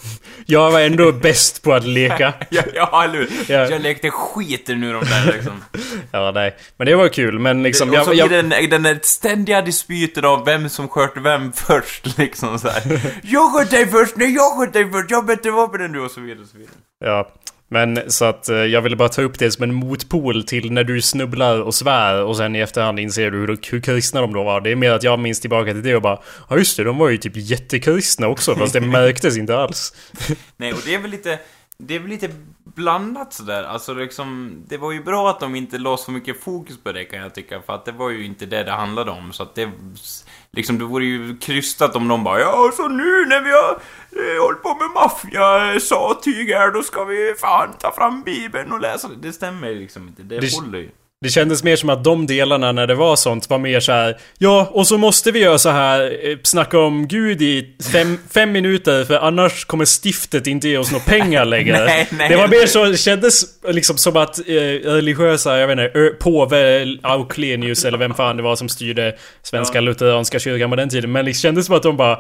[0.46, 3.28] Jag var ändå bäst på att leka Ja, ja eller?
[3.48, 3.70] Ja.
[3.70, 5.64] Jag lekte skiter nu de där liksom
[6.12, 6.56] Ja, nej.
[6.78, 7.90] Men det var kul, men liksom...
[7.90, 12.60] Så jag, jag, den, den där ständiga dispyten av vem som sköt vem först liksom
[12.60, 13.02] så här.
[13.24, 16.02] Jag sköt dig först, nej jag sköt dig först, jag har bättre vapen än du
[16.02, 17.30] och så vidare och så vidare ja.
[17.72, 20.84] Men så att eh, jag ville bara ta upp det som en motpol till när
[20.84, 24.44] du snubblar och svär och sen i efterhand inser du hur, hur kristna de då
[24.44, 24.62] var.
[24.62, 26.98] Det är mer att jag minns tillbaka till det och bara Ja just det, de
[26.98, 29.94] var ju typ jättekristna också fast det märktes inte alls.
[30.58, 31.40] Nej, och det är väl lite...
[31.82, 32.30] Det är väl lite
[32.76, 36.78] blandat sådär, alltså liksom, det var ju bra att de inte la så mycket fokus
[36.84, 39.34] på det kan jag tycka, för att det var ju inte det det handlade om,
[39.34, 39.72] så att det,
[40.54, 43.72] liksom, det vore ju krystat om de bara ja, så nu när vi har
[44.36, 48.82] eh, hållit på med maffia, satyg här, då ska vi fan ta fram bibeln och
[48.82, 49.16] läsa det.
[49.16, 50.90] Det stämmer liksom inte, det, Det- håller ju.
[51.22, 54.18] Det kändes mer som att de delarna när det var sånt var mer så här.
[54.38, 56.02] Ja, och så måste vi göra så här.
[56.30, 60.92] eh, Snacka om Gud i fem, fem minuter för annars kommer stiftet inte ge oss
[60.92, 61.78] några pengar längre.
[61.86, 62.30] Nej, nej.
[62.30, 64.54] det var mer så, det kändes liksom som att eh,
[64.92, 69.82] religiösa, jag vet inte, påve Auklenius eller vem fan det var som styrde Svenska Ja.
[69.82, 71.12] Lutheranska kyrkan på den tiden.
[71.12, 72.20] Men det kändes som att de bara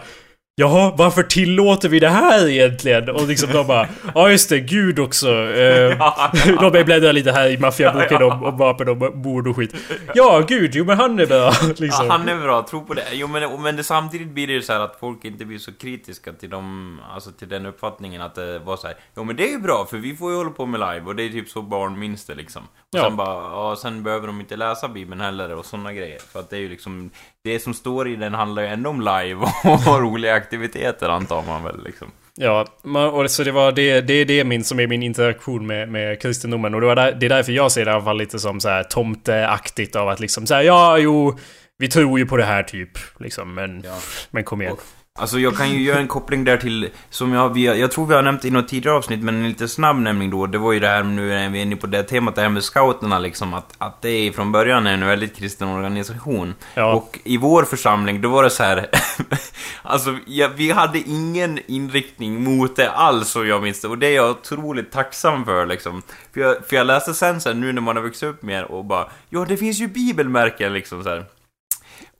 [0.59, 3.09] Jaha, varför tillåter vi det här egentligen?
[3.09, 5.29] Och liksom de bara Ja just det, Gud också.
[5.29, 6.31] Eh, Ja.
[6.61, 9.75] Låt mig bläddra lite här i maffiaboken om, om vapen och mord och skit.
[10.15, 11.51] Ja, gud, jo men han är bra.
[11.67, 12.05] Liksom.
[12.05, 13.03] Ja, han är bra, tro på det.
[13.11, 15.73] Jo, men, men det, samtidigt blir det ju så här att folk inte blir så
[15.73, 18.95] kritiska till dem, alltså till den uppfattningen att det var så här.
[19.17, 21.15] Jo men det är ju bra, för vi får ju hålla på med live och
[21.15, 22.61] det är typ så barn minns det liksom.
[22.91, 23.03] Ja.
[23.03, 26.19] Sen bara, ja, sen behöver de inte läsa Bibeln heller och sådana grejer.
[26.19, 27.09] För att det är ju liksom,
[27.43, 31.63] det som står i den handlar ju ändå om live och roliga aktiviteter antar man
[31.63, 32.07] väl liksom.
[32.35, 32.65] Ja,
[33.13, 36.21] och så det var det, det är det min, som är min interaktion med, med
[36.21, 36.73] kristendomen.
[36.73, 38.59] Och det, var där, det är därför jag ser det i alla fall lite som
[38.59, 41.37] så här tomteaktigt av att liksom så här, ja, jo,
[41.77, 42.89] vi tror ju på det här typ.
[43.19, 43.97] Liksom, men, Ja.
[44.31, 44.75] men kom igen.
[45.19, 48.15] Alltså jag kan ju göra en koppling där till, som jag, vi, jag tror vi
[48.15, 50.45] har nämnt i något tidigare avsnitt, men en lite snabb nämning då.
[50.45, 52.63] Det var ju det här, nu är vi inne på det temat, det här med
[52.63, 56.55] scouterna liksom, att, att det är från början är en väldigt kristen organisation.
[56.73, 56.93] Ja.
[56.93, 58.89] Och i vår församling, då var det så här,
[59.81, 63.87] alltså ja, vi hade ingen inriktning mot det alls, och jag minns det.
[63.87, 66.01] Och det är jag otroligt tacksam för liksom.
[66.33, 68.71] För jag, för jag läste sen så här, nu när man har vuxit upp mer
[68.71, 71.25] och bara, ja det finns ju bibelmärken liksom så här.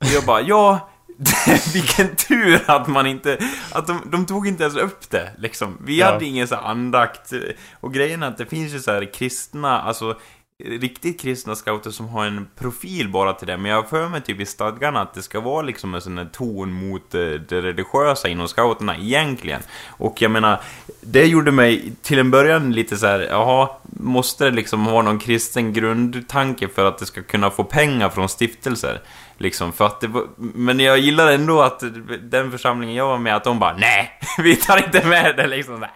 [0.00, 0.88] Och jag bara, ja,
[1.72, 3.38] vilken tur att man inte,
[3.72, 5.78] att de, de tog inte ens upp det liksom.
[5.84, 6.06] Vi Ja.
[6.12, 7.32] hade ingen så andakt.
[7.80, 10.16] Och grejen är att det finns ju så här kristna, alltså
[10.64, 13.56] riktigt kristna scouter som har en profil bara till det.
[13.56, 16.18] Men jag har för mig typ i stadgarna att det ska vara liksom en sån
[16.18, 19.62] här ton mot eh, det religiösa inom scouterna egentligen.
[19.88, 20.60] Och jag menar,
[21.00, 25.18] det gjorde mig till en början lite så här, jaha, måste det liksom ha någon
[25.18, 29.00] kristen grundtanke för att det ska kunna få pengar från stiftelser?
[29.40, 31.82] Liksom, för att det men jag gillar ändå att
[32.22, 35.82] den församlingen jag var med, att de bara nej, vi tar inte med det liksom.
[35.82, 35.88] Äh.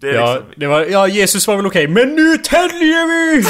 [0.00, 3.44] Det Ja, liksom, det var, ja, Jesus var väl okej, men nu täljer vi!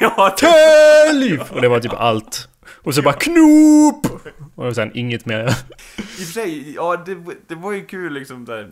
[0.00, 1.38] ja, det, Tälj!
[1.38, 2.48] Och det var typ allt.
[2.82, 4.06] Och så bara knop!
[4.54, 5.44] Och sen inget mer.
[5.46, 7.16] I och för sig, ja det,
[7.48, 8.70] det var ju kul liksom där.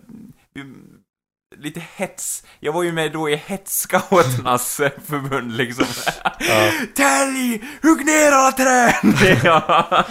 [1.60, 2.42] Lite hets.
[2.60, 4.76] Jag var ju med då i Hetsscouternas
[5.08, 5.84] förbund liksom.
[6.96, 7.62] Tälj!
[7.82, 8.94] Hugg ner alla träd!
[9.44, 10.04] ja.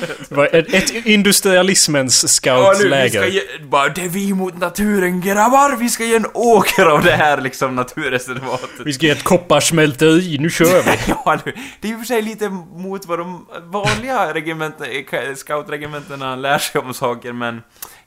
[0.52, 3.26] Ett, ett industrialismens Ja, nu, scoutläger.
[3.26, 5.76] ge, bara, det är vi mot naturen grabbar!
[5.76, 8.70] Vi ska ge en åker av det här liksom naturreservatet.
[8.86, 10.98] Vi ska ge ett kopparsmälteri, nu kör vi!
[11.08, 14.88] Ja, nu, det är i och för sig lite mot vad de vanliga regementen,
[15.36, 17.62] scoutregementena lär sig om saker, men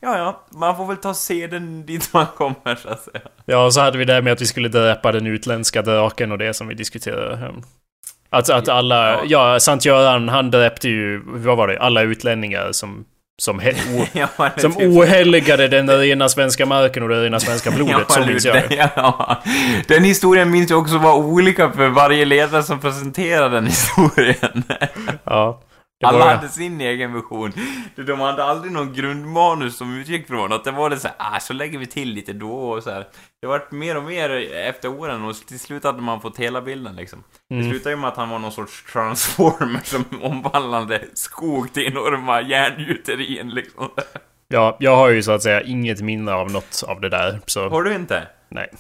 [0.05, 3.21] ja, ja, man får väl ta seden dit man kommer, så att säga.
[3.45, 6.38] Ja, och så hade vi det med att vi skulle döpa den utländska draken och
[6.38, 7.51] det som vi diskuterade.
[8.31, 9.61] Att, att alla, Ja.
[9.61, 13.05] Sankt Göran han döpte ju, vad var det, alla utlänningar som,
[13.43, 13.75] som, he,
[14.12, 18.45] Ja, som typ- ohelgade den rena svenska marken och det rena svenska blodet, så minns
[18.45, 18.55] jag.
[18.55, 18.64] Den,
[18.97, 19.43] ja,
[19.88, 24.62] den historien minns jag också var olika för varje ledare som presenterade den historien.
[25.25, 25.61] Ja.
[26.05, 27.53] Det Alla hade sin egen version.
[27.97, 31.40] De hade aldrig någon grundmanus som utgick från att det var det så här, ah,
[31.40, 33.07] så lägger vi till lite då och så här.
[33.43, 36.97] Det vart mer och mer efter åren och till slut hade man fått hela bilden
[36.97, 37.25] liksom.
[37.49, 37.71] Det Mm.
[37.71, 43.51] slutade ju med att han var någon sorts transformer som omvandlade skog till enorma järngjuterien
[43.51, 43.88] liksom.
[44.49, 47.69] ja, jag har ju så att säga inget minne av något av det där, så
[47.69, 48.23] Har du inte?
[48.49, 48.71] nej.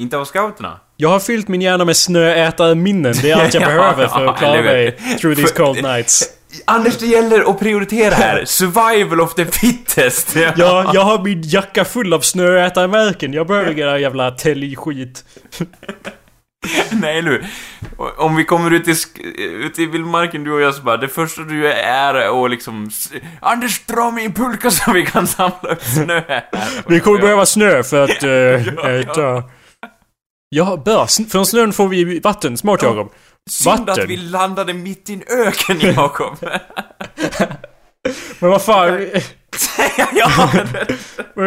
[0.00, 0.80] Inte av scouterna?
[0.96, 3.14] Jag har fyllt min hjärna med snöätarminnen.
[3.22, 6.33] Det är allt jag Ja, behöver för att klara mig through these cold nights.
[6.64, 8.44] Anders, det gäller att prioritera här.
[8.46, 10.36] Survival of the fittest.
[10.36, 13.32] Ja, jag har min jacka full av snöätarmärken.
[13.32, 15.24] Jag behöver ingen jävla täljskit.
[16.92, 17.46] Nej, eller hur?
[18.16, 18.94] Om vi kommer ut i,
[19.38, 22.90] ut i vildmarken, du och jag, så bara, det första du är och liksom...
[23.40, 26.44] Anders, dra min pulka så vi kan samla upp snö här.
[26.88, 28.90] Vi kommer behöva snö för att uh, Ja, ja.
[28.90, 29.42] äta.
[30.48, 31.28] Ja, bör.
[31.30, 32.56] Från snön får vi vatten.
[32.56, 33.12] Smart Jakob.
[33.50, 36.36] Synd att vi landade mitt i en öken, Jakob.
[38.38, 39.06] Men vad fan.
[40.14, 40.50] ja,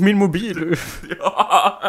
[0.00, 0.76] Min mobil.
[1.20, 1.82] ja.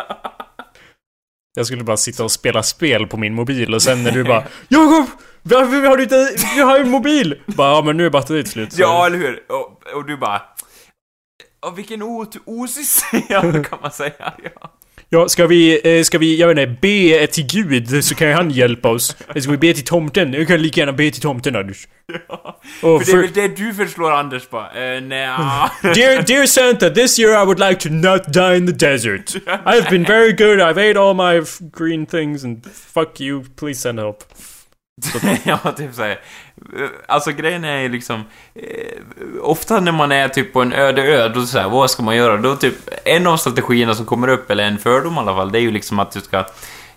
[1.53, 4.43] Jag skulle bara sitta och spela spel på min mobil och sen när du bara
[4.67, 5.05] Jakob!
[5.41, 6.35] Varför har du inte...
[6.57, 7.41] Jag har en mobil!
[7.45, 8.73] Bara, ja men nu är batteriet slut.
[8.73, 9.43] så- ja, eller hur?
[9.51, 10.41] Och, och du bara...
[11.59, 14.33] Och vilken ot- osis, ja, kan man säga.
[14.43, 14.78] Ja.
[15.11, 18.33] Ja, ska vi, eh, ska vi, jag vet inte, be till Gud så kan ju
[18.33, 19.15] han hjälpa oss.
[19.29, 20.33] Eller ska vi be till tomten?
[20.33, 21.87] Jag kan lika gärna be till tomten Anders.
[22.81, 25.71] Och För det är för, väl det du förslår Anders bara, eh, nja.
[25.81, 29.35] dear, dear Santa, this year I would like to not die in the desert.
[29.65, 33.99] I've been very good, I've ate all my green things and fuck you, please send
[33.99, 34.23] help.
[35.43, 36.19] ja, typ såhär.
[37.07, 38.23] Alltså grejen är ju liksom...
[38.55, 39.01] Eh,
[39.41, 42.15] ofta när man är typ på en öde ö, då så här, vad ska man
[42.15, 42.37] göra?
[42.37, 45.59] Då typ, en av strategierna som kommer upp, eller en fördom i alla fall, det
[45.59, 46.37] är ju liksom att du ska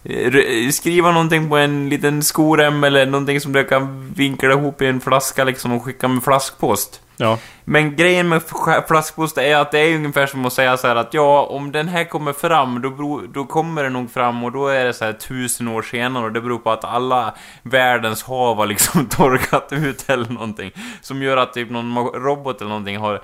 [0.05, 4.87] eh, skriva någonting på en liten skorem eller någonting som du kan vinkla ihop i
[4.87, 7.02] en flaska liksom och skicka med flaskpost.
[7.23, 7.39] Ja.
[7.65, 8.43] Men grejen med
[8.89, 11.89] flaskpost är att det är ungefär som att säga så här att ja, om den
[11.89, 15.13] här kommer fram, då, då kommer den nog fram och då är det så här
[15.13, 20.11] tusen år senare och det beror på att alla världens hav har liksom torkat ut
[20.11, 20.71] eller någonting.
[21.01, 23.23] Som gör att typ någon robot eller någonting har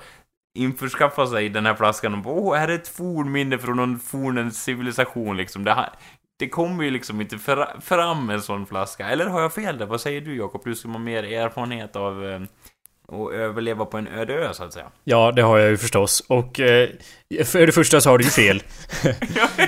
[0.57, 4.63] införskaffat sig den här flaskan och bara, åh, här är ett fornminne från någon fornens
[4.63, 5.63] civilisation liksom.
[5.63, 5.89] Det här,
[6.39, 9.09] det kommer ju liksom inte fra, fram en sån flaska.
[9.09, 9.85] Eller har jag fel där?
[9.85, 10.61] Vad säger du Jakob?
[10.65, 12.41] Du som har mer erfarenhet av eh,
[13.11, 14.85] att överleva på en öde ö, så att säga.
[15.03, 16.23] Ja, det har jag ju förstås.
[16.27, 16.89] Och eh,
[17.45, 18.63] för det första så har du ju fel.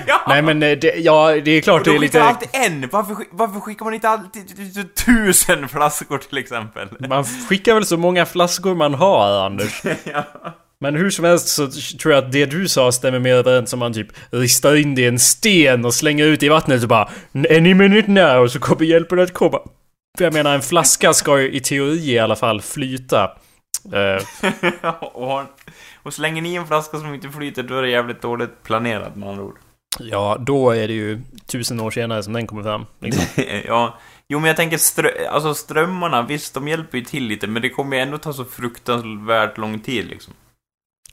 [0.08, 0.22] ja.
[0.28, 2.24] Nej men eh, det, ja, det är klart Och det de är lite...
[2.24, 2.90] alltid en!
[2.92, 6.88] Varför, varför skickar man inte alltid tusen flaskor till exempel?
[7.10, 9.82] Man skickar väl så många flaskor man har, Anders.
[10.04, 10.24] ja.
[10.80, 11.68] Men hur som helst så
[12.02, 15.02] tror jag att det du sa stämmer mer överens om man typ ristar in det
[15.02, 18.86] i en sten och slänger ut i vattnet och bara Any minute now så kommer
[18.86, 19.60] hjälpen att komma.
[20.18, 23.38] För jag menar en flaska ska ju i teori i alla fall flyta.
[23.94, 24.52] Eh,
[25.02, 25.42] och,
[26.04, 29.30] och slänger ni en flaska som inte flyter, då är det jävligt dåligt planerat med
[29.30, 29.58] andra ord.
[30.00, 32.86] ja, då är det ju tusen år senare som den kommer fram.
[33.00, 33.44] Liksom.
[33.66, 34.00] ja.
[34.28, 37.70] Jo, men jag tänker strö alltså strömmarna, visst, de hjälper ju till lite, men det
[37.70, 40.34] kommer ju ändå ta så fruktansvärt lång tid liksom.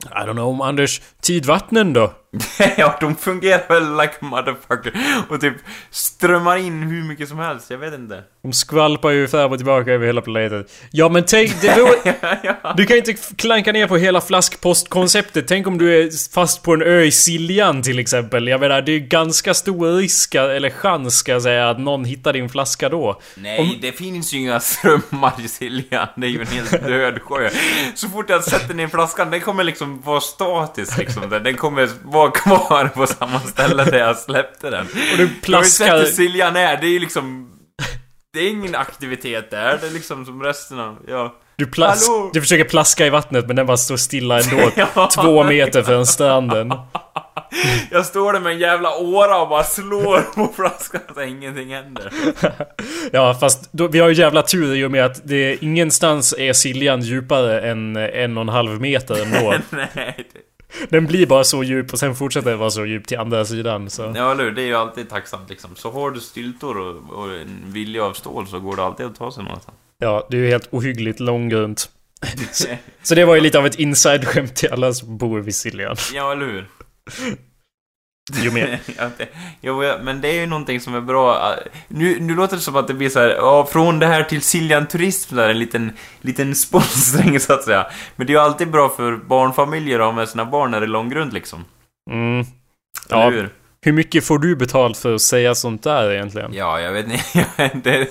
[0.05, 1.01] I don't know, Anders.
[1.21, 2.13] Tidvattnen då?
[2.77, 4.93] ja, de fungerar väl like a motherfucker
[5.29, 5.53] och typ
[5.91, 8.23] strömmar in hur mycket som helst, jag vet inte.
[8.43, 10.65] De skvalpar ju fram och tillbaka över hela planeten.
[10.91, 11.89] Ja men tänk, det beror,
[12.43, 12.73] ja.
[12.77, 15.47] Du kan inte klanka ner på hela flaskpostkonceptet.
[15.47, 18.47] Tänk om du är fast på en ö i Siljan till exempel.
[18.47, 22.33] Jag menar, det är ganska stor risk, eller chans ska jag säga, att någon hittar
[22.33, 23.21] din flaska då.
[23.35, 26.07] Nej, Om- det finns ju inga strömmar i Siljan.
[26.15, 27.49] Det är ju en helt död sjö.
[27.95, 31.29] Så fort jag sätter ner flaskan, den kommer liksom vara statisk liksom.
[31.29, 34.85] Den kommer vara kvar på samma ställe där jag släppte den.
[35.11, 37.45] Och du Du har ju sett Siljan är, det är ju liksom...
[38.33, 40.97] Det är ingen aktivitet där, det är liksom som resten av...
[41.07, 41.35] Ja.
[41.55, 42.29] Du, plas Hallå?
[42.33, 44.71] du försöker plaska i vattnet men den bara står stilla ändå.
[44.95, 45.09] Ja.
[45.15, 46.73] Två meter från stranden.
[47.91, 52.13] Jag står där med en jävla åra och bara slår på flaskan så ingenting händer.
[53.11, 56.53] Ja, fast då, vi har ju jävla tur i och med att det ingenstans är
[56.53, 59.53] Siljan djupare än en och en halv meter ändå.
[59.69, 59.89] Nej,
[60.33, 60.39] det...
[60.89, 63.89] Den blir bara så djup och sen fortsätter den vara så djup till andra sidan.
[63.89, 64.13] Så.
[64.15, 64.51] Ja, eller hur?
[64.51, 65.75] Det är ju alltid tacksamt liksom.
[65.75, 69.15] Så har du styltor och, och en vilja av stål så går det alltid att
[69.15, 69.77] ta sig någonstans.
[69.97, 71.89] Ja, det är ju helt ohyggligt långgrunt.
[73.03, 75.95] Så det var ju lite av ett inside-skämt till alla som bor vid Siljan.
[76.13, 76.67] ja, eller hur?
[78.43, 78.51] Jo
[79.17, 79.29] det,
[79.61, 81.55] jo, men det är ju någonting som är bra.
[81.87, 84.41] Nu, nu låter det som att det blir så här, ja, från det här till
[84.41, 87.87] Siljan Turism, där, en liten, liten sponsring så att säga.
[88.15, 90.85] Men det är ju alltid bra för barnfamiljer att ha med sina barn när det
[90.85, 91.65] är långgrunt liksom.
[92.11, 92.39] Mm.
[93.09, 93.49] Eller Ja, hur?
[93.81, 96.53] Hur mycket får du betalt för att säga sånt där egentligen?
[96.53, 97.45] Ja, jag vet inte.
[97.83, 98.01] det,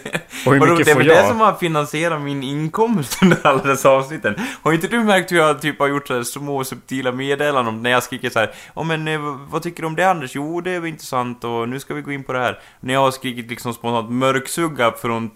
[0.46, 1.28] Och hur mycket det är får väl det jag?
[1.28, 4.34] som har finansierat min inkomst under alla dessa avsnitten.
[4.62, 7.90] Har inte du märkt hur jag typ har gjort så små subtila meddelanden om när
[7.90, 10.34] jag skriker så här, Ja men eh, vad tycker du om det Anders?
[10.34, 12.58] Jo det var intressant och nu ska vi gå in på det här.
[12.80, 15.30] När jag har skrikit liksom spontant mörksugga från,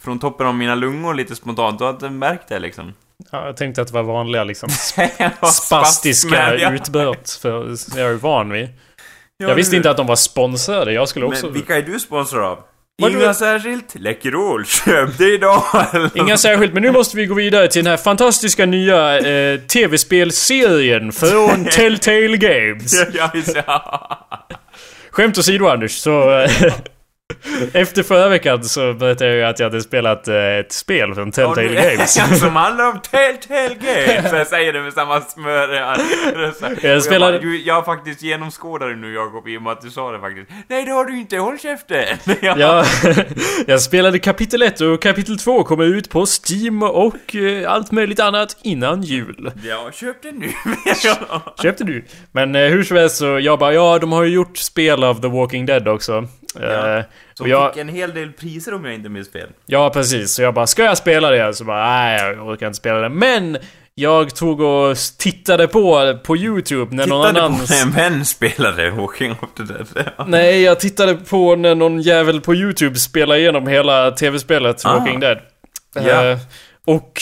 [0.00, 2.92] från toppen av mina lungor lite spontant, då har jag inte märkt det liksom.
[3.30, 4.68] Ja, jag tänkte att det var vanliga liksom
[5.52, 7.30] spastiska utbrott.
[7.42, 8.68] För jag är ju van vid.
[9.42, 9.76] Ja, Jag visste du.
[9.76, 10.92] inte att de var sponsrade.
[10.92, 11.46] Jag skulle också...
[11.46, 12.58] Men vilka är du sponsor av?
[13.10, 13.94] Inga särskilt?
[13.94, 15.62] Läkerol, köp det idag!
[16.14, 21.12] Inga särskilt, men nu måste vi gå vidare till den här fantastiska nya eh, tv-spelserien
[21.12, 22.92] från Telltale Games.
[23.14, 23.30] Ja,
[23.66, 24.28] ja.
[25.10, 26.46] Skämt åsido Anders, så...
[27.72, 31.32] Efter förra veckan så berättade jag ju att jag hade spelat eh, ett spel från
[31.32, 32.20] Telltale nu- Games.
[32.40, 34.30] Som handlar om Telltale Games.
[34.30, 35.68] Så jag säger det med samma smör.
[36.82, 39.90] Jag spelade- bara, du, jag faktiskt genomskådat det nu Jakob, i och med att du
[39.90, 40.50] sa det faktiskt.
[40.68, 41.36] Nej, det har du inte.
[41.36, 42.04] Håll käften!
[42.42, 42.54] ja.
[42.58, 42.84] Ja,
[43.66, 48.20] jag spelade kapitel 1 och kapitel 2 kommer ut på Steam och eh, allt möjligt
[48.20, 49.52] annat innan jul.
[49.64, 50.48] ja, köp det nu.
[51.04, 51.54] ja.
[51.62, 52.04] Köpte du?
[52.32, 55.20] Men eh, hur som helst så jag bara, ja de har ju gjort spel av
[55.20, 56.28] The Walking Dead också.
[56.60, 56.96] Ja.
[56.98, 59.48] Eh, Som och jag, fick en hel del priser om jag inte minns fel.
[59.66, 61.54] ja precis, så jag bara, ska jag spela det?
[61.54, 63.08] Så bara, nej jag orkar inte spela det.
[63.08, 63.58] Men!
[63.94, 67.58] Jag tog och tittade på på YouTube när någon Tittade annan...
[67.58, 69.86] på när en vän spelade Walking of the Dead.
[70.16, 70.24] Ja.
[70.28, 74.98] Nej, jag tittade på när någon jävel på YouTube spelade igenom hela tv-spelet Ah.
[74.98, 75.38] Walking Dead.
[75.94, 76.24] Ja.
[76.24, 76.38] Eh,
[76.86, 77.20] och...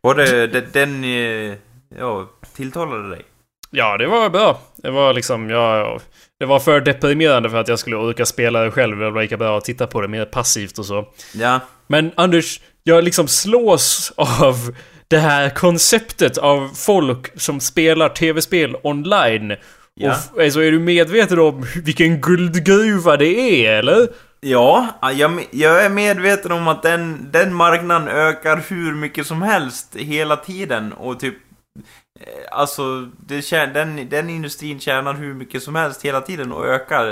[0.00, 1.04] Var det den...
[1.04, 1.54] eh,
[1.98, 3.22] Ja, tilltalade dig?
[3.70, 4.60] Ja, det var bra.
[4.76, 6.00] Det var liksom, ja...
[6.42, 8.98] Det var för deprimerande för att jag skulle orka spela det själv.
[8.98, 11.08] Det var lika bra att titta på det mer passivt och så.
[11.34, 11.60] Ja.
[11.86, 14.74] Men Anders, jag liksom slås av
[15.08, 19.56] det här konceptet av folk som spelar tv-spel online.
[19.94, 20.16] Ja.
[20.34, 24.08] Och alltså, är du medveten om vilken guldgruva det är, eller?
[24.40, 29.96] Ja, jag, jag är medveten om att den, den marknaden ökar hur mycket som helst
[29.96, 31.34] hela tiden och typ
[32.26, 37.06] Eh, alltså, det, den, den industrin tjänar hur mycket som helst hela tiden och ökar.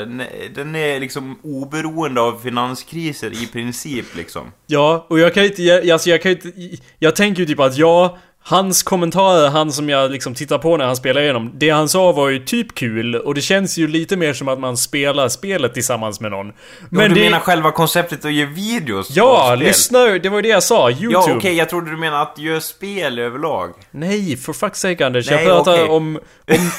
[0.54, 4.52] Den, är liksom oberoende av finanskriser i princip liksom.
[4.66, 6.52] Ja, och jag kan inte, alltså jag kan inte,
[6.98, 8.18] jag tänker ju typ att jag...
[8.42, 12.12] Hans kommentarer, han som jag liksom tittar på när han spelar igenom, det han sa
[12.12, 15.74] var ju typ kul och det känns ju lite mer som att man spelar spelet
[15.74, 16.52] tillsammans med någon.
[16.88, 17.20] Men du det...
[17.20, 21.12] menar själva konceptet att göra videos Ja, lyssna, det var ju det jag sa, YouTube.
[21.12, 23.74] Ja, okej, jag trodde du menade att göra spel överlag.
[23.90, 25.30] Nej, for fuck's sake Anders.
[25.30, 25.88] Nej, jag pratar okej.
[25.88, 26.18] om...
[26.46, 26.70] Om,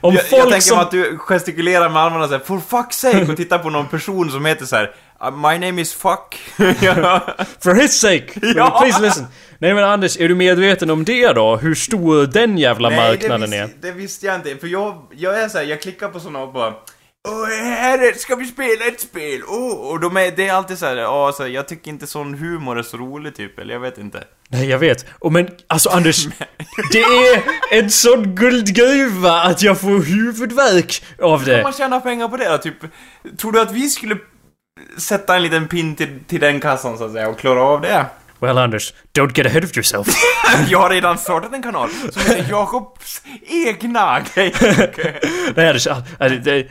[0.00, 0.78] om jag, folk jag tänker som...
[0.78, 4.44] att du gestikulerar med armarna såhär, for fuck's sake, och tittar på någon person som
[4.44, 4.94] heter så här.
[5.24, 6.34] "Uh, My name is fuck.
[7.60, 8.26] For his sake!
[8.56, 8.78] Ja.
[8.80, 9.26] Please listen.
[9.58, 11.56] Nej men Anders, är du medveten om det då?
[11.56, 13.66] Hur stor den jävla marknaden det, är?
[13.66, 16.42] vis, det visste jag inte, för jag, jag är så här, jag klickar på såna
[16.42, 16.74] och bara
[17.28, 19.42] Åh, här är, ska vi spela ett spel?
[19.48, 22.06] Åh, och de är, det är alltid så här, ja, så här, jag tycker inte
[22.06, 24.24] sån humor är så rolig typ, eller jag vet inte.
[24.48, 25.06] Nej, jag vet.
[25.18, 26.26] Och men, alltså Anders.
[26.92, 31.62] det är en sån guldgruva att jag får huvudvärk av Kan det.
[31.62, 32.58] man tjäna pengar på det då?
[32.58, 32.76] Typ,
[33.38, 34.16] tror du att vi skulle
[34.96, 38.06] sätta en liten pin till, till den kassan så att säga och klara av det?
[38.40, 40.06] Well Anders, don't get ahead of yourself.
[40.68, 45.52] Jag har redan startat en kanal som heter Jakobs egna grejer.
[45.56, 45.86] Nej Anders,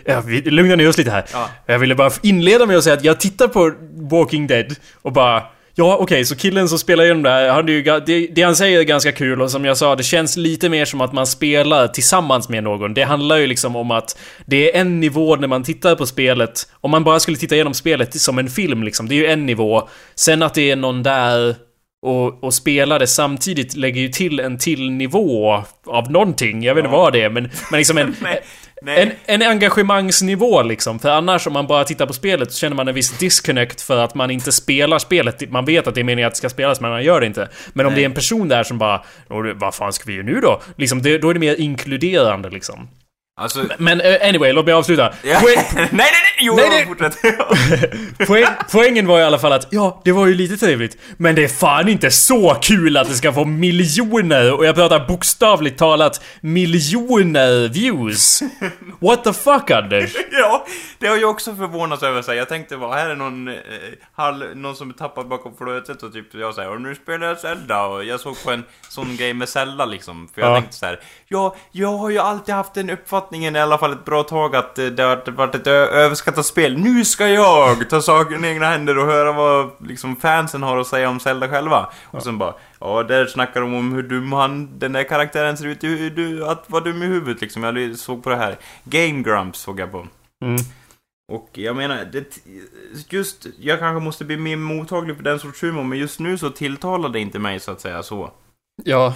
[0.05, 1.25] ja, vi lugnar ner oss lite här.
[1.33, 1.49] Ja.
[1.65, 3.73] Jag ville bara inleda med att säga att jag tittar på
[4.09, 5.43] Walking Dead och bara
[5.77, 8.55] Ja okej, så killen som spelar igenom det här, han är ju, det, det han
[8.55, 11.27] säger är ganska kul och som jag sa, det känns lite mer som att man
[11.27, 12.93] spelar tillsammans med någon.
[12.93, 16.67] Det handlar ju liksom om att det är en nivå när man tittar på spelet.
[16.81, 19.45] Om man bara skulle titta igenom spelet som en film liksom, det är ju en
[19.45, 19.89] nivå.
[20.15, 21.55] Sen att det är någon där
[22.05, 22.53] och, och
[22.99, 26.63] det samtidigt lägger ju till en till nivå av någonting.
[26.63, 27.01] Jag vet inte Ja.
[27.01, 28.15] vad det är, men, men liksom en...
[28.21, 28.41] Nej,
[28.81, 29.17] nej.
[29.25, 30.99] En, en engagemangsnivå liksom.
[30.99, 33.97] För annars om man bara tittar på spelet så känner man en viss disconnect för
[33.97, 35.51] att man inte spelar spelet.
[35.51, 37.49] Man vet att det är meningen att det ska spelas men man gör det inte.
[37.73, 37.99] Men om Nej.
[37.99, 40.39] det är en person där som bara "Åh, det- Vad fan ska vi göra nu
[40.41, 40.61] då?
[40.77, 42.87] Liksom, det, då är det mer inkluderande liksom.
[43.37, 43.65] Alltså...
[43.77, 45.13] Men eh, anyway, låt mig avsluta.
[45.23, 45.39] Ja.
[45.39, 46.09] Poäng, nej, nej, nej!
[46.39, 47.17] Jo, Nej, nej, fortsätt.
[48.27, 50.97] poäng, poängen var i alla fall att ja, det var ju lite trevligt.
[51.17, 55.07] Men det är fan inte så kul att det ska få miljoner, och jag pratar
[55.07, 58.41] bokstavligt talat miljoner views.
[58.99, 60.15] What the fuck Anders?
[60.31, 60.65] ja,
[60.99, 62.21] det har jag också förvånats över.
[62.21, 62.33] Så.
[62.33, 63.53] Jag tänkte bara, här är någon, eh,
[64.15, 67.39] halv, någon som är tappad bakom flötet och typ jag säger och nu spelar jag
[67.39, 70.27] Zelda och jag såg på en sån grej med Zelda liksom.
[70.35, 70.55] För jag Ja.
[70.55, 72.89] tänkte så här, ja, jag har ju alltid haft den
[73.25, 76.77] uppfattningen i alla fall ett bra tag att det har varit ett överskattat spel.
[76.77, 80.87] Nu ska jag ta saken i egna händer och höra vad liksom fansen har att
[80.87, 81.89] säga om Zelda själva.
[82.11, 85.65] Och sen bara, ja, där snackar de om hur dum han, den där karaktären ser
[85.65, 87.63] ut, hur du, att vara dum i huvudet liksom.
[87.63, 88.57] Jag såg på det här.
[88.83, 90.07] Game Grumps såg jag på.
[90.45, 90.61] Mm.
[91.31, 92.37] Och jag menar, det,
[93.09, 96.49] just, jag kanske måste bli mer mottaglig för den sorts humor, men just nu så
[96.49, 98.31] tilltalar det inte mig så att säga så.
[98.83, 99.15] Ja,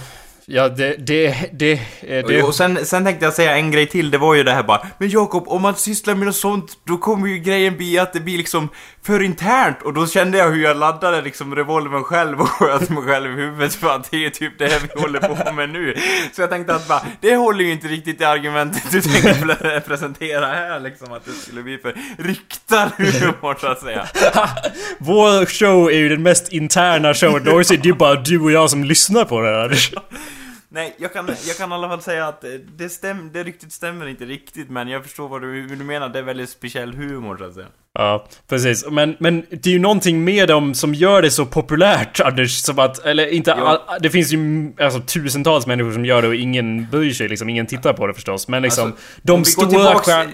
[0.50, 4.12] ja det, det, det, eh, det, Och sen, sen tänkte jag säga en grej till,
[4.12, 6.98] det var ju det här bara Men Jakob, om man sysslar med något sånt, då
[6.98, 8.70] kommer ju grejen bli att det blir liksom
[9.04, 9.82] för internt.
[9.82, 13.42] Och då kände jag hur jag laddade liksom revolvern själv och sköt mig själv i
[13.42, 13.76] huvudet.
[13.76, 15.96] För att det är typ det här vi håller på med nu.
[16.36, 19.80] Så jag tänkte att bara, det håller ju inte riktigt i argumentet du tänkte pre-
[19.80, 24.08] presentera här liksom Att det skulle bli för riktad humor så att säga.
[24.98, 27.80] Vår show är ju den mest interna showen någonsin.
[27.84, 29.80] Det är bara du och jag som lyssnar på det här.
[30.72, 33.74] Nej, jag kan, jag kan i alla fall säga att eh, det, stäm, det riktigt
[33.74, 37.38] stämmer inte riktigt Men jag förstår vad du, du menar, det är väldigt speciell humor
[37.38, 38.86] så att säga Ja, precis.
[38.90, 42.62] Men, men det är ju någonting med dem som gör det så populärt, Anders.
[42.62, 44.40] Som att, eller inte all, Det finns ju
[44.80, 47.50] alltså, tusentals människor som gör det och ingen bryr sig liksom.
[47.50, 48.48] Ingen tittar på det förstås.
[48.48, 50.32] Men liksom, Alltså, de stora tillbaks- stjärn...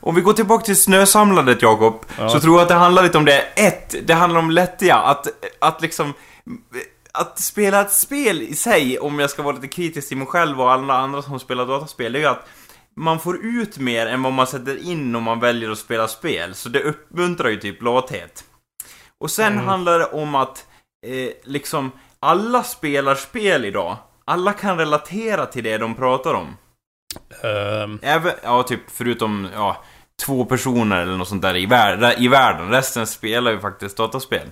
[0.00, 2.28] Om vi går tillbaka till snösamlandet, Jakob, Ja.
[2.28, 3.40] så tror jag att det handlar lite om det.
[3.56, 4.96] Ett, det handlar om lättja.
[4.96, 5.26] Att,
[5.58, 6.12] att liksom...
[7.18, 10.60] Att spela ett spel i sig, om jag ska vara lite kritisk till mig själv
[10.60, 12.48] och alla andra som spelar dataspel, det är ju att
[12.96, 16.54] man får ut mer än vad man sätter in om man väljer att spela spel.
[16.54, 18.44] Så det uppmuntrar ju typ lathet.
[19.18, 19.66] Och sen Mm.
[19.66, 20.66] handlar det om att,
[21.06, 21.90] eh, liksom,
[22.20, 23.96] alla spelar spel idag.
[24.24, 26.56] Alla kan relatera till det de pratar om.
[27.42, 29.84] Ehm, Även, ja typ förutom, ja,
[30.26, 32.70] två personer eller något sånt där i, vär, i världen.
[32.70, 34.50] Resten spelar ju faktiskt dataspel.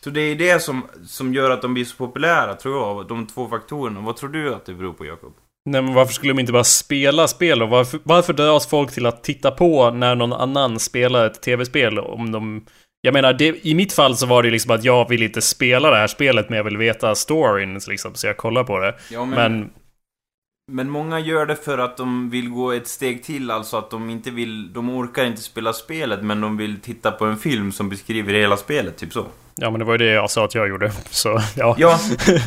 [0.00, 3.26] Så det är det som, som gör att de blir så populära, tror jag, de
[3.26, 4.00] två faktorerna.
[4.00, 5.34] Vad tror du att det beror på, Jakob?
[5.68, 9.06] nej men varför skulle de inte bara spela spel och varför, varför dras folk till
[9.06, 12.64] att titta på när någon annan spelar ett tv-spel om de...
[13.00, 15.90] Jag menar, det, i mitt fall så var det liksom att jag vill inte spela
[15.90, 18.94] det här spelet men jag vill veta storyn liksom, så jag kollar på det.
[19.10, 19.70] Ja, Men,
[20.72, 24.10] Men många gör det för att de vill gå ett steg till, alltså att de
[24.10, 27.88] inte vill, de orkar inte spela spelet men de vill titta på en film som
[27.88, 29.26] beskriver hela spelet, typ så.
[29.60, 30.92] Ja men det var ju det jag sa att jag gjorde.
[31.10, 31.74] Så, ja.
[31.78, 31.98] Ja,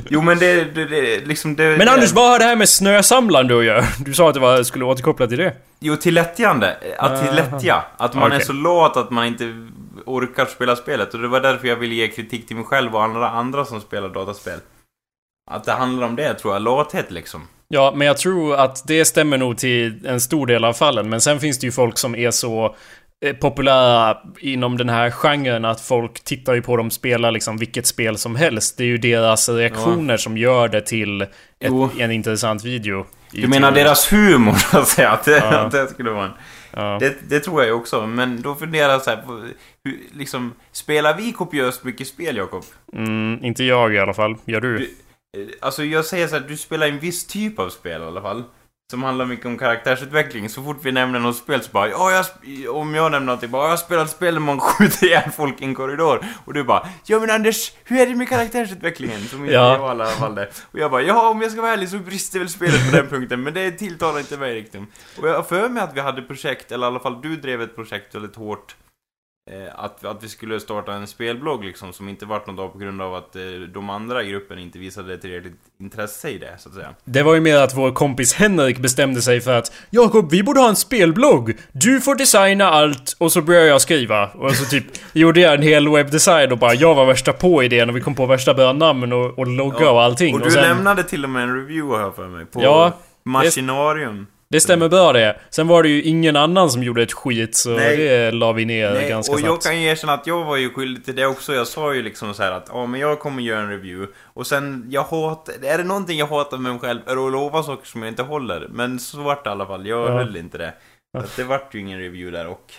[0.09, 1.77] jo men det, det, det liksom det...
[1.77, 3.83] Men Anders, vad har det här med snösamlande att göra?
[3.99, 5.53] Du sa att det var, skulle återkoppla till det.
[5.79, 6.77] Jo, till lättjande.
[6.97, 7.49] Att till Aha.
[7.51, 7.83] lättja.
[7.97, 8.45] Att man är Okej.
[8.45, 9.67] så lat att man inte
[10.05, 11.13] orkar spela spelet.
[11.13, 13.81] Och det var därför jag ville ge kritik till mig själv och alla andra som
[13.81, 14.59] spelar dataspel.
[15.51, 17.47] Att det handlar om det tror jag, lathet liksom.
[17.67, 21.09] Ja, men jag tror att det stämmer nog till en stor del av fallen.
[21.09, 22.75] Men sen finns det ju folk som är så
[23.39, 28.17] populära inom den här genren att folk tittar ju på dem spela liksom vilket spel
[28.17, 28.77] som helst.
[28.77, 31.29] Det är ju deras reaktioner som gör det till ett,
[31.99, 33.05] en intressant video.
[33.31, 35.09] Du menar deras humor, så att säga?
[35.11, 35.57] Att det, Ja.
[35.59, 36.31] att det skulle vara en...
[36.73, 36.97] Ja.
[36.99, 39.33] Det, det tror jag ju också, men då funderar jag så här på...
[39.83, 42.63] Hur, liksom, spelar vi kopiöst mycket spel, Jakob?
[42.93, 44.35] Mm, inte jag i alla fall.
[44.45, 44.77] Gör du?
[44.77, 44.89] Du-
[45.37, 48.21] Eh, Alltså jag säger så här, du spelar en viss typ av spel i alla
[48.21, 48.43] fall.
[48.91, 50.49] Som handlar mycket om karaktärsutveckling.
[50.49, 53.63] Så fort vi nämner något spel så bara, ja, jag, om jag nämner någonting, bara,
[53.63, 56.25] jag har spelat spel där man skjuter ihjäl folk i en korridor.
[56.45, 59.21] Och du bara, ja men Anders, hur är det med karaktärsutvecklingen?
[59.21, 59.71] Som inte Ja.
[59.73, 60.49] jag i alla fall det.
[60.71, 63.07] Och jag bara, ja om jag ska vara ärlig så brister väl spelet på den
[63.07, 64.81] punkten, men det tilltalar inte mig riktigt.
[65.21, 67.61] Och jag har för mig att vi hade projekt, eller i alla fall du drev
[67.61, 68.75] ett projekt väldigt hårt.
[69.49, 72.77] Eh, att, att vi skulle starta en spelblogg liksom, som inte vart något av på
[72.77, 73.41] grund av att eh,
[73.73, 76.89] de andra i gruppen inte visade tillräckligt intresse i det, så att säga.
[77.03, 80.59] Det var ju mer att vår kompis Henrik bestämde sig för att Jakob, vi borde
[80.59, 81.57] ha en spelblogg.
[81.71, 84.27] Du får designa allt och så börjar jag skriva.
[84.27, 87.89] Och så typ gjorde jag en hel webbdesign och bara jag var värsta på idén
[87.89, 90.35] och vi kom på värsta bra namn och, och logga och allting.
[90.35, 94.17] Och du sen, lämnade till och med en review jag för mig, på Ja, Machinarium.
[94.17, 95.39] Det stämmer bra det.
[95.49, 97.97] Sen var det ju ingen annan som gjorde ett skit så Nej.
[97.97, 99.63] det la vi ner Nej, ganska och jag snabbt.
[99.63, 101.53] kan ju erkänna att jag var ju skyldig till det också.
[101.53, 104.13] Jag sa ju liksom så här att ja, men jag kommer göra en review.
[104.23, 107.31] Och sen, jag hatar, är det någonting jag hatar med mig själv är det att
[107.31, 108.67] lova saker som jag inte håller.
[108.71, 110.13] Men så vart det i alla fall, jag Ja.
[110.17, 110.73] höll inte det.
[111.21, 112.73] Så det vart ju ingen review där och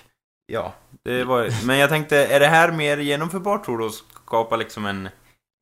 [0.53, 3.93] ja, det var Men jag tänkte, är det här mer genomförbart tror du att
[4.25, 5.09] skapa liksom en,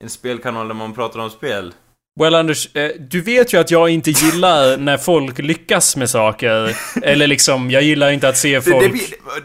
[0.04, 1.74] en spelkanal där man pratar om spel?
[2.20, 6.76] Well Anders, eh, du vet ju att jag inte gillar när folk lyckas med saker.
[7.02, 8.82] Eller liksom, jag gillar inte att se Det, folk...
[8.84, 9.02] det, blir,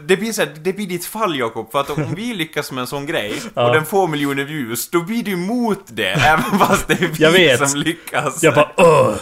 [0.08, 2.80] det, blir så här, det blir ditt fall Jakob, för att om vi lyckas med
[2.80, 3.66] en sån grej Ja.
[3.68, 7.22] och den får miljoner views, då blir du emot det, även fast det är vi
[7.22, 7.70] Jag vet.
[7.70, 8.42] som lyckas.
[8.42, 9.16] Jag bara Ugh!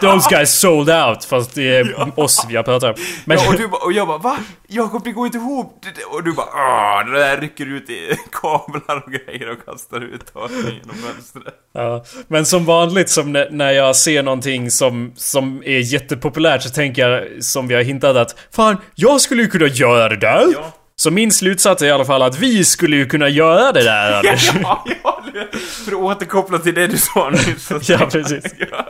[0.00, 2.94] Those guys sold out, fast det är oss jag pratar om.
[3.24, 4.38] Men, Ja, och, du, bara- och jag bara va?
[4.68, 5.84] Jakob det går inte ihop!
[6.10, 10.30] Och du bara Åh, det där rycker ut i kablar och grejer och kastar ut
[10.32, 11.54] och genom fönstret.
[11.74, 16.70] ja, men som vanligt som när, när jag ser någonting som, som är jättepopulärt så
[16.70, 20.44] tänker jag, som vi har hintat att Fan, jag skulle ju kunna göra det där!
[20.52, 20.72] Ja.
[21.00, 24.12] Så min slutsats är i alla fall att vi skulle ju kunna göra det där
[24.18, 24.50] Anders.
[24.62, 28.44] Ja, ja, det- för att återkoppla till det du sa så- Ja, precis.
[28.70, 28.86] Ja.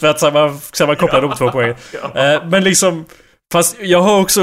[0.00, 1.76] För att samman, sammankoppla de två poängen.
[2.14, 3.04] Eh, men liksom...
[3.52, 4.40] Fast jag har också,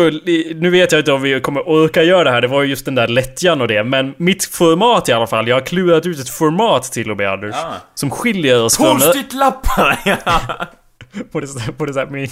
[0.55, 2.85] nu vet jag inte om vi kommer orka göra det här, det var ju just
[2.85, 3.83] den där lättjan och det.
[3.83, 7.31] Men mitt format i alla fall, jag har klurat ut ett format till och med
[7.31, 7.55] Anders.
[7.55, 7.73] Ja.
[7.95, 8.95] Som skiljer oss från...
[8.99, 9.99] Post-it-lappar!
[10.05, 10.17] Ja.
[10.25, 10.69] That,
[11.77, 12.27] what does that mean?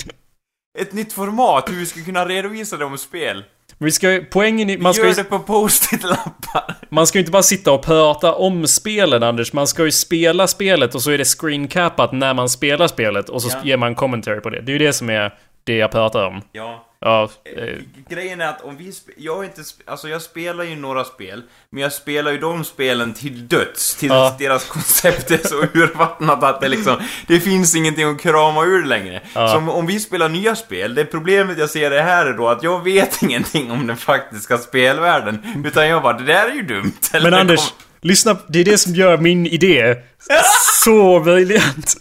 [0.79, 3.43] Ett nytt format, hur vi ska kunna redovisa det om spel.
[3.83, 6.75] Vi ska, poängen i, man ska, Gör ju, det på post-it-lappar.
[6.89, 9.53] man ska ju inte bara sitta och prata om spelen Anders.
[9.53, 13.41] Man ska ju spela spelet och så är det screencapat när man spelar spelet och
[13.41, 13.59] så Ja.
[13.63, 14.61] ger man commentary på det.
[14.61, 16.41] Det är ju det som är det jag pratar om.
[16.51, 16.85] Ja.
[17.05, 17.75] Ja, eh,
[18.09, 21.93] Grejen är att om vi jag inte alltså jag spelar ju några spel, men jag
[21.93, 24.35] spelar ju de spelen till döds, tills Ja.
[24.39, 26.95] deras koncept är så urvattnat att det liksom,
[27.27, 29.21] det finns ingenting att krama ur längre.
[29.33, 29.47] Ja.
[29.47, 32.63] Så om, vi spelar nya spel, det problemet jag ser det här är då att
[32.63, 36.93] jag vet ingenting om den faktiska spelvärlden, utan jag bara, det där är ju dumt.
[37.13, 38.37] Eller Men Anders, kom- lyssna.
[38.47, 39.95] Det är det som gör min idé
[40.83, 41.95] så briljant.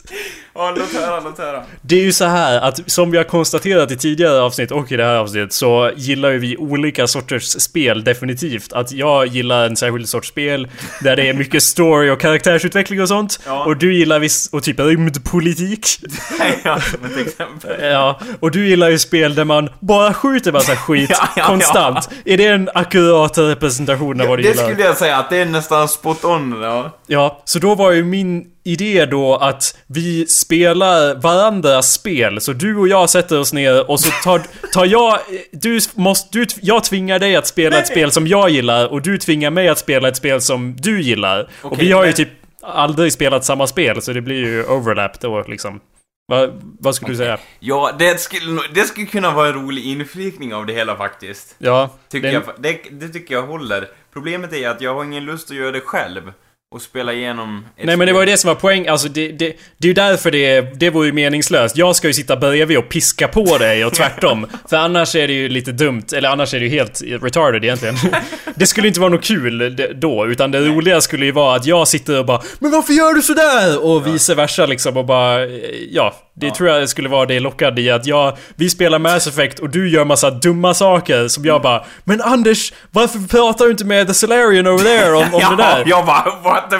[0.54, 1.62] Ja, låt höra, låt höra.
[1.82, 4.96] Det är ju så här att som vi har konstaterat i tidigare avsnitt och i
[4.96, 8.72] det här avsnittet så gillar ju vi olika sorters spel definitivt.
[8.72, 10.68] Att jag gillar en särskild sorts spel
[11.00, 13.40] där det är mycket story och karaktärsutveckling och sånt.
[13.46, 13.64] Ja.
[13.64, 15.86] Och du gillar viss, och typ rymdpolitik.
[16.64, 17.76] ja, som ett exempel.
[17.90, 22.08] Ja, och du gillar ju spel där man bara skjuter massa skit Ja, ja, konstant.
[22.24, 24.64] Är det en akkurat representation av vad du Det gillar?
[24.68, 26.98] skulle jag säga att det är nästan spot on, ja.
[27.06, 32.40] Ja, så då var ju min idé då att vi spelar varandras spel.
[32.40, 35.18] Så du och jag sätter oss ner och så tar, tar jag...
[35.52, 36.38] Du måste...
[36.38, 39.68] Du, jag tvingar dig att spela ett spel som jag gillar och du tvingar mig
[39.68, 41.50] att spela ett spel som du gillar.
[41.62, 42.28] och Okej, vi har ju men- typ
[42.62, 45.80] aldrig spelat samma spel så det blir ju overlap då liksom.
[46.28, 46.48] Va,
[46.80, 47.38] vad skulle du säga?
[47.60, 51.54] Ja, det skulle, det skulle kunna vara en rolig inflikning av det hela faktiskt.
[51.58, 53.88] Ja, Tycker den- jag, det, det tycker jag håller.
[54.12, 56.32] Problemet är att jag har ingen lust att göra det själv.
[56.72, 59.28] Och spela igenom ett Nej men det var ju det som var poäng, alltså det,
[59.28, 61.76] det, det är ju därför det, det vore ju meningslöst.
[61.76, 64.46] Jag ska ju sitta bredvid och piska på dig och tvärtom.
[64.70, 67.94] För annars är det ju lite dumt, eller annars är det ju helt retarded egentligen.
[68.54, 71.88] Det skulle inte vara något kul då, utan det roliga skulle ju vara att jag
[71.88, 73.84] sitter och bara Men varför gör du sådär?
[73.84, 75.50] Och vice versa liksom och bara, eh,
[75.90, 76.14] ja.
[76.46, 79.70] Det tror jag skulle vara det lockande i att jag, vi spelar Mass Effect och
[79.70, 84.06] du gör massa dumma saker som jag bara Men Anders, varför pratar du inte med
[84.06, 85.84] The Solarian over there om, om ja, det där?
[85.86, 86.76] jag bara, what the...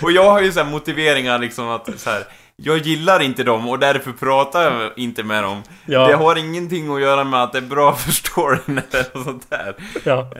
[0.02, 2.24] Och jag har ju så här motiveringar liksom att så här,
[2.62, 5.62] jag gillar inte dem och därför pratar jag inte med dem.
[5.86, 6.06] Ja.
[6.08, 9.50] Det har ingenting att göra med att det är bra för storyn eller något sånt
[9.50, 9.74] där.
[10.04, 10.30] Ja.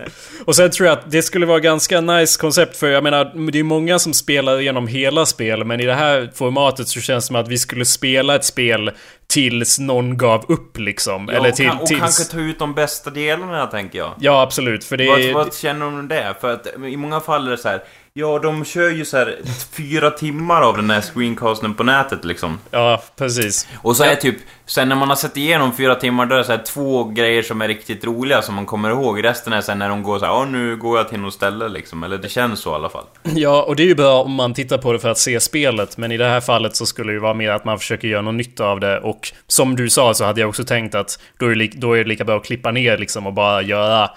[0.45, 3.59] Och sen tror jag att det skulle vara ganska nice koncept för jag menar, det
[3.59, 7.27] är många som spelar igenom hela spel men i det här formatet så känns det
[7.27, 8.91] som att vi skulle spela ett spel
[9.27, 11.29] tills någon gav upp liksom.
[11.29, 12.01] Ja, eller och, till, kan, och tills...
[12.01, 14.15] kanske ta ut de bästa delarna, tänker jag.
[14.19, 14.85] Ja, absolut.
[14.85, 15.35] För det Vad, är...
[15.35, 16.35] vad känner du om det?
[16.41, 17.83] För att i många fall är det så här.
[18.21, 19.37] Ja, de kör ju så här
[19.73, 22.59] fyra timmar av den här screencasten på nätet liksom.
[22.71, 23.69] Ja, precis.
[23.83, 26.45] Och så är typ, sen när man har sett igenom fyra timmar, då är det
[26.45, 29.25] så här två grejer som är riktigt roliga som man kommer ihåg.
[29.25, 31.69] Resten är sen när de går så här, ja nu går jag till något ställe
[31.69, 32.03] liksom.
[32.03, 33.05] Eller det känns så i alla fall.
[33.23, 35.97] Ja, och det är ju bra om man tittar på det för att se spelet.
[35.97, 38.23] Men i det här fallet så skulle det ju vara mer att man försöker göra
[38.23, 39.01] någon nytta av det.
[39.01, 41.93] Och som du sa så hade jag också tänkt att då är det, li- då
[41.93, 44.11] är det lika bra att klippa ner liksom och bara göra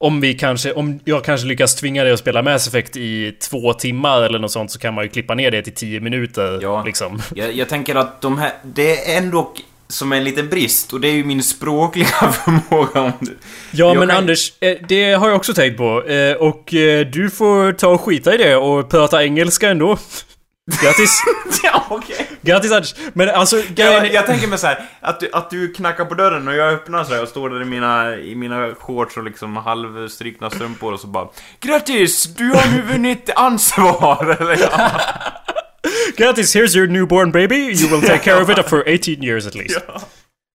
[0.00, 3.72] om vi kanske, om jag kanske lyckas tvinga dig att spela Mass Effect i två
[3.72, 6.82] timmar eller något sånt så kan man ju klippa ner det till tio minuter Ja.
[6.86, 7.22] liksom.
[7.34, 9.52] Jag, jag tänker att de här, det är ändå
[9.88, 12.06] som en liten brist och det är ju min språkliga
[12.44, 13.38] förmåga om du...
[13.70, 16.02] Ja Jag men kan- Anders, eh, det har jag också tänkt på.
[16.08, 19.98] Eh, Och eh, du får ta och skita i det och prata engelska ändå.
[20.82, 21.22] Grattis!
[21.62, 22.28] ja, okej.
[22.42, 22.94] Grattis Anders!
[23.12, 26.48] Men alltså, Jag, jag tänker mig så här, att du, att du knackar på dörren
[26.48, 29.56] och jag öppnar så här och står där i mina, i mina shorts och liksom
[29.56, 31.28] halvstrykna strumpor och så bara
[31.60, 32.24] Grattis!
[32.24, 34.36] Du har nu vunnit ansvar!
[34.40, 34.90] Eller ja.
[36.16, 37.56] Grattis, here's your newborn baby.
[37.56, 39.76] You will take care of it for 18 years at least.
[39.76, 40.02] Eh,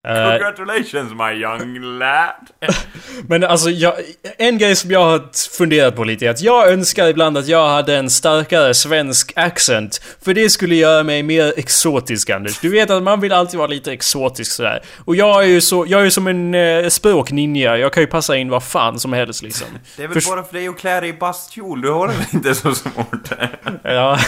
[0.05, 2.31] Congratulations my young lad!
[3.29, 3.95] men alltså, jag,
[4.39, 5.23] en grej som jag har
[5.57, 10.01] funderat på lite är att jag önskar ibland att jag hade en starkare svensk accent.
[10.25, 12.59] För det skulle göra mig mer exotisk, Anders.
[12.61, 14.83] Du vet att man vill alltid vara lite exotisk sådär.
[15.05, 17.77] Och jag är ju så, jag är som en eh, språkninja.
[17.79, 19.67] Jag kan ju passa in vad fan som helst liksom.
[19.97, 22.15] Det är väl Förs- bara för dig att klä dig i bastkjol, du har det
[22.33, 23.31] inte så svårt?
[23.83, 24.19] Ja,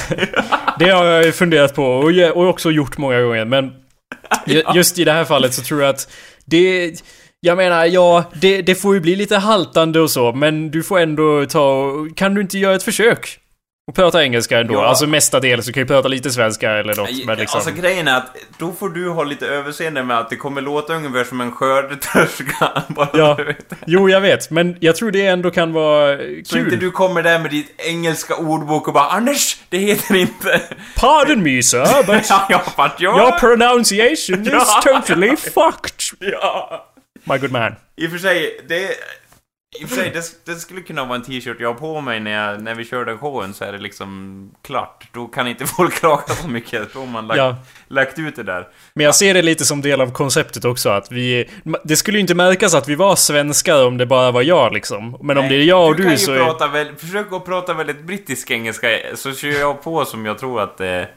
[0.79, 3.45] det har jag ju funderat på och, och också gjort många gånger.
[3.45, 3.84] Men
[4.75, 6.09] just i det här fallet så tror jag att
[6.45, 6.93] det...
[7.41, 10.99] Jag menar, ja, det, det får ju bli lite haltande och så, men du får
[11.01, 13.39] ändå ta och, Kan du inte göra ett försök?
[13.87, 14.75] Och prata engelska ändå?
[14.75, 14.87] Ja.
[14.87, 17.59] Alltså mestadels, du kan ju prata lite svenska eller något, men liksom...
[17.59, 20.95] Alltså grejen är att då får du ha lite överseende med att det kommer låta
[20.95, 22.83] ungefär som en skördetröska.
[23.13, 23.39] Ja.
[23.87, 26.81] Jo, jag vet, men jag tror det ändå kan vara Så inte kul.
[26.81, 30.61] du kommer där med ditt engelska ordbok och bara Anders, det heter inte...
[30.97, 33.19] Pardon me sir, but ja, jag...
[33.19, 36.31] your pronunciation is totally fucked.
[36.33, 36.87] Ja.
[37.25, 37.75] My good man.
[37.97, 38.91] I och för sig, det...
[39.81, 42.21] I och för sig, det, det skulle kunna vara en t-shirt jag har på mig
[42.21, 45.09] när, jag, när vi kör den showen så är det liksom klart.
[45.13, 46.93] Då kan inte folk klaga så mycket.
[46.93, 47.57] Då har man lagt, Ja.
[47.89, 48.69] lagt ut det där.
[48.95, 51.51] Men jag ser det lite som del av konceptet också att vi...
[51.85, 55.17] Det skulle ju inte märkas att vi var svenskar om det bara var jag liksom.
[55.23, 56.39] Men om det är jag och du du, så är...
[56.39, 60.61] prata väl, försök att prata väldigt brittisk engelska så kör jag på som jag tror
[60.61, 61.09] att det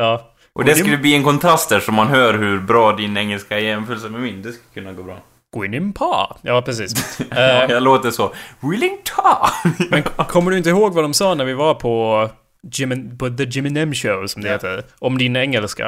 [0.00, 0.32] Ja.
[0.52, 3.62] Och det skulle bli en kontrast där så man hör hur bra din engelska är
[3.62, 4.42] i jämförelse med min.
[4.42, 5.18] Det skulle kunna gå bra.
[5.56, 6.36] Gå in i en pa.
[6.42, 7.20] Ja, precis.
[7.30, 8.34] Eh, jag låter så.
[8.60, 9.48] Willing ta!
[9.90, 12.28] men kommer du inte ihåg vad de sa när vi var på,
[12.72, 14.54] Jim, på The Jimmy Nem Show, som det Ja.
[14.54, 14.84] heter?
[14.98, 15.86] Om din engelska?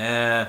[0.00, 0.46] eh,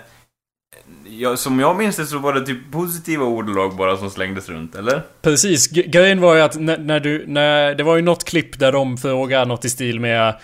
[1.07, 4.75] ja, som jag minns det så var det typ positiva ordalag bara som slängdes runt,
[4.75, 5.01] eller?
[5.21, 5.67] Precis.
[5.67, 7.25] Grejen var ju att när, när du...
[7.27, 10.35] När, det var ju något klipp där de frågade något i stil med...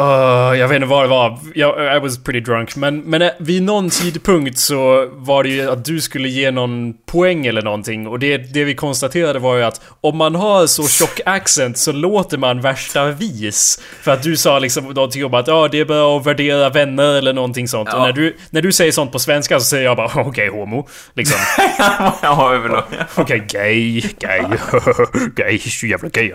[0.00, 1.38] Uh, jag vet inte vad det var.
[1.54, 2.76] Jag, I was pretty drunk.
[2.76, 6.94] Men, men eh, vid någon tidpunkt så var det ju att du skulle ge någon
[7.06, 8.06] poäng eller någonting.
[8.06, 11.92] Och det, det vi konstaterade var ju att om man har så tjock accent så
[11.92, 13.80] låter man värsta vis.
[14.02, 17.14] För att du sa liksom någonting om att ja, det är bra att värdera vänner
[17.14, 17.88] eller någonting sånt.
[17.92, 17.96] Ja.
[17.96, 20.88] Och när du, när du säger sånt på svenska så säger jag bara okej homo.
[21.14, 21.38] Liksom.
[22.22, 22.84] ja, överlag.
[23.14, 24.44] Okej, gay, gay,
[25.36, 26.32] gay, så jävla gay.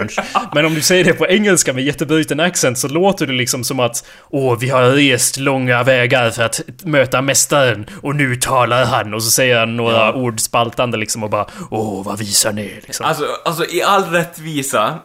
[0.54, 3.80] Men om du säger det på engelska med jättebruten accent så låter det liksom som
[3.80, 9.14] att Åh, vi har rest långa vägar för att möta mästaren och nu talar han
[9.14, 10.14] och så säger han några Ja.
[10.14, 12.80] ord spaltande liksom och bara Åh, vad visar ni?
[12.84, 13.06] Liksom.
[13.06, 14.96] Alltså, alltså i all rättvisa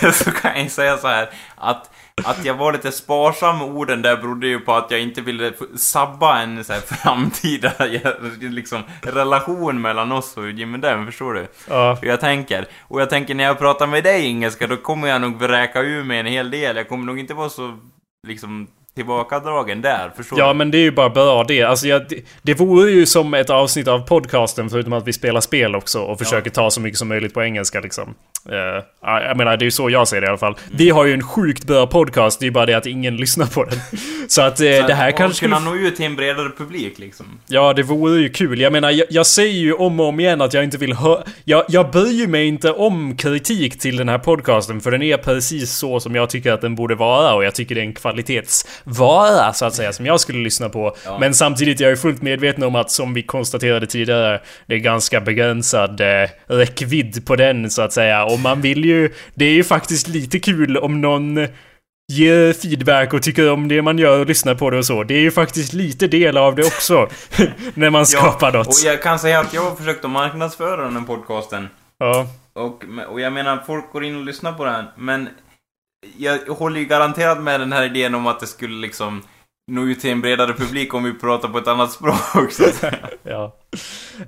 [0.24, 1.90] så kan jag säga så här att
[2.24, 5.52] att jag var lite sparsam med orden där berodde ju på att jag inte ville
[5.76, 7.72] sabba en så här framtida
[8.40, 11.48] liksom, relation mellan oss och Jimmy Dem, förstår du?
[11.68, 11.98] Ja.
[12.02, 12.66] Hur jag tänker.
[12.80, 16.04] Och jag tänker när jag pratar med dig engelska, då kommer jag nog vräka ur
[16.04, 16.76] mig en hel del.
[16.76, 17.78] Jag kommer nog inte vara så,
[18.26, 20.54] liksom, tillbakadragen där, förstår Ja du?
[20.54, 21.62] men det är ju bara bra det.
[21.62, 25.40] Alltså jag, det, det vore ju som ett avsnitt av podcasten förutom att vi spelar
[25.40, 28.14] spel också och försöker ta så mycket som möjligt på engelska liksom.
[28.50, 28.56] Uh,
[29.02, 30.56] jag menar det är ju så jag ser det i alla fall.
[30.72, 33.46] Vi har ju en sjukt bra podcast, det är ju bara det att ingen lyssnar
[33.46, 33.78] på den.
[34.28, 37.26] Så att eh, det här kanske kunna nå ut till en bredare publik liksom.
[37.46, 38.60] Ja, det vore ju kul.
[38.60, 41.22] Jag menar, jag, jag säger ju om och om igen att jag inte vill höra...
[41.44, 45.72] Jag, jag bryr mig inte om kritik till den här podcasten, för den är precis
[45.72, 47.92] så som jag tycker att den borde vara och jag tycker det är en
[48.84, 50.96] kvalitetsvara, så att säga, som jag skulle lyssna på.
[51.04, 51.18] Ja.
[51.18, 55.20] Men samtidigt, jag är fullt medveten om att, som vi konstaterade tidigare, det är ganska
[55.20, 58.24] begränsad eh, räckvidd på den, så att säga.
[58.24, 59.12] Och man vill ju...
[59.34, 61.48] Det är ju faktiskt lite kul om någon
[62.12, 65.04] ger feedback och tycker om det man gör och lyssnar på det och så.
[65.04, 67.08] Det är ju faktiskt lite del av det också.
[67.74, 68.66] när man skapar något.
[68.66, 71.68] Och jag kan säga att jag har försökt att marknadsföra den här podcasten.
[71.98, 72.26] Ja.
[72.52, 75.28] Och, och jag menar, folk går in och lyssnar på den, men
[76.16, 79.22] jag håller ju garanterat med den här idén om att det skulle liksom
[79.72, 82.52] nå ut till en bredare publik om vi pratar på ett annat språk.
[82.52, 83.08] Så att säga.
[83.22, 83.56] Ja.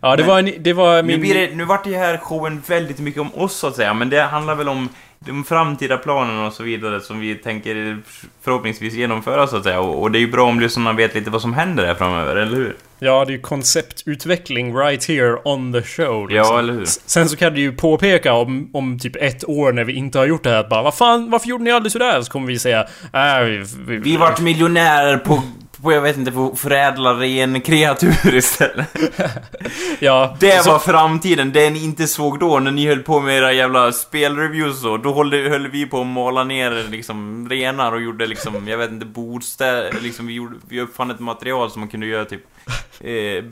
[0.01, 1.21] Ja, det var en, det var Nu, min...
[1.21, 4.11] blir det, nu vart det här showen väldigt mycket om oss så att säga, men
[4.11, 4.89] det handlar väl om
[5.27, 7.99] de framtida planerna och så vidare som vi tänker
[8.43, 9.81] förhoppningsvis genomföra så att säga.
[9.81, 12.37] Och, och det är ju bra om lyssnarna vet lite vad som händer där framöver,
[12.37, 12.77] eller hur?
[12.99, 16.29] Ja, det är ju konceptutveckling right here on the show.
[16.29, 16.55] liksom.
[16.55, 16.85] Ja, eller hur?
[16.87, 20.27] Sen så kan du ju påpeka om, om typ ett år när vi inte har
[20.27, 22.23] gjort det här att bara Vad fan, varför gjorde ni aldrig sådär?
[22.23, 22.81] Så kommer vi säga
[23.13, 25.43] äh, vi, vi, Vi vart miljonärer på,
[25.83, 28.87] på jag vet inte, på förädla ren kreatur istället.
[29.99, 33.39] Ja, Det så- var framtiden, det ni inte såg då när ni höll på med
[33.39, 34.97] era jävla spelreviews och så.
[34.97, 38.91] Då höll, höll vi på att mala ner liksom renar och gjorde liksom, jag vet
[38.91, 42.43] inte, bordställ, liksom vi, gjorde, vi uppfann ett material som man kunde göra typ
[43.05, 43.45] Eh,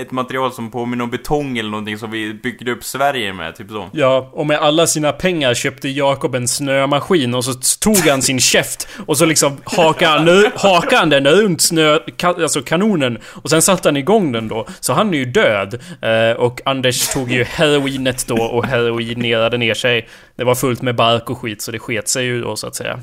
[0.00, 3.70] ett material som påminner om betong eller någonting som vi byggde upp Sverige med, typ
[3.70, 3.90] så.
[3.92, 8.40] Ja, och med alla sina pengar köpte Jakob en snömaskin och så tog han sin
[8.40, 13.62] käft och så liksom hakade han, hakade han den runt snö, alltså kanonen och sen
[13.62, 14.66] satte han igång den då.
[14.80, 15.80] Så han är ju död.
[16.02, 20.08] Eh, och Anders tog ju heroinet då och heroinerade ner sig.
[20.36, 22.74] Det var fullt med bark och skit så det sket sig ju då så att
[22.74, 23.00] säga.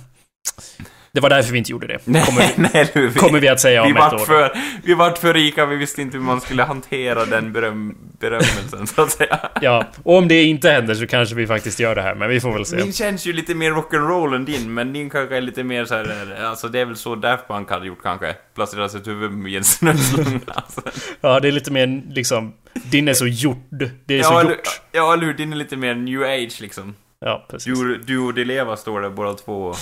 [1.14, 1.98] Det var därför vi inte gjorde det.
[2.26, 4.26] Kommer, vi- nej, du, vi, kommer vi att säga vi om ett vart år.
[4.26, 4.52] för,
[4.84, 9.02] vi vart för rika, vi visste inte hur man skulle hantera den beröm, berömmelsen, så
[9.02, 9.40] att säga.
[9.62, 12.40] Ja, och om det inte händer så kanske vi faktiskt gör det här, men vi
[12.40, 12.76] får väl se.
[12.76, 15.96] Min känns ju lite mer rock'n'roll än din, men din kanske är lite mer så
[15.96, 18.34] här, alltså det är väl så Daft Punk hade gjort kanske.
[18.56, 20.40] Placera sitt huvud i en snöslunga.
[20.48, 20.82] Alltså.
[21.22, 22.54] Ja, det är lite mer liksom...
[22.74, 23.90] Din är så gjord.
[24.06, 24.82] Det är så Ja, eller, gjort.
[24.92, 25.34] ja, eller hur?
[25.34, 26.96] Din är lite mer new age liksom.
[27.26, 27.80] Ja, precis.
[27.80, 29.74] Du, du och Deleva står där båda två.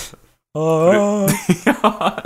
[0.58, 0.92] Ah.
[1.64, 2.22] ja,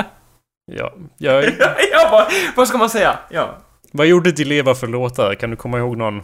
[0.67, 1.45] Ja, jag,
[1.93, 3.19] ja vad, vad ska man säga?
[3.31, 3.57] Ja.
[3.93, 5.35] vad gjorde Dileva för låtar?
[5.35, 6.23] Kan du komma ihåg någon?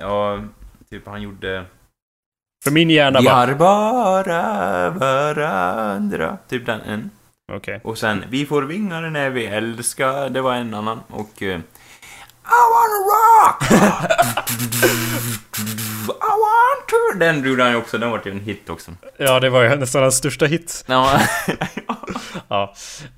[0.00, 0.40] Ja,
[0.90, 1.64] typ han gjorde...
[2.64, 3.34] För min hjärna Vi bara...
[3.34, 6.38] har bara varandra.
[6.48, 6.80] Typ den.
[6.80, 7.10] En.
[7.52, 7.80] Okej.
[7.84, 10.28] Och sen, vi får vingar när vi älskar.
[10.28, 11.00] Det var en annan.
[11.08, 11.42] Och...
[12.50, 13.62] I wanna rock!
[16.06, 17.18] I want to...
[17.18, 17.98] Den gjorde han ju också.
[17.98, 18.90] Den var ju en hit också.
[19.16, 20.84] Ja, det var ju nästan hans största hit.
[20.86, 21.20] Ja.
[22.48, 22.74] Ja.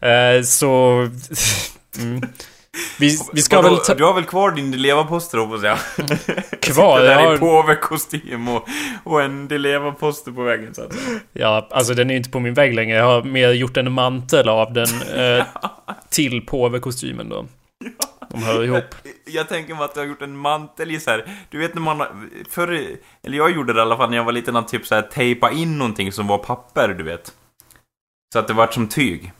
[0.08, 1.08] Eh, så...
[1.98, 2.22] Mm.
[2.98, 5.78] Vi, vi ska Vadå, väl ta Du har väl kvar din Deleva-poster hoppas jag?
[6.60, 7.00] kvar...
[7.00, 8.68] Det där Jag i har, påvekostym och,
[9.04, 11.20] och en Deleva-poster på väggen så att säga.
[11.32, 12.96] ja, alltså den är inte på min vägg längre.
[12.96, 15.44] Jag har mer gjort en mantel av den eh,
[16.10, 17.46] till påvekostymen då.
[18.32, 18.84] De hör ihop.
[19.24, 21.30] Jag tänker mig att du har gjort en mantel i så här.
[21.50, 24.24] Du vet när man har- förr, eller jag gjorde det i alla fall när jag
[24.24, 27.32] var liten, att typ så här tejpa in någonting som var papper, du vet.
[28.32, 29.32] Så att det vart som tyg.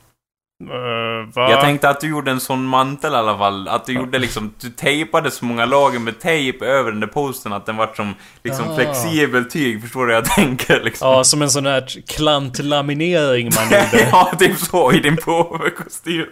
[0.69, 1.51] Uh, va?
[1.51, 3.67] Jag tänkte att du gjorde en sån mantel i alla fall.
[3.67, 7.53] Att du gjorde liksom, du tejpade så många lager med tejp över den där posten
[7.53, 8.75] att den vart som liksom Ah.
[8.75, 9.81] flexibel tyg.
[9.81, 11.07] Förstår du vad jag tänker liksom?
[11.07, 14.09] Ja, som en sån här klantlaminering man gjorde.
[14.11, 16.25] ja, typ så i din påvekostym.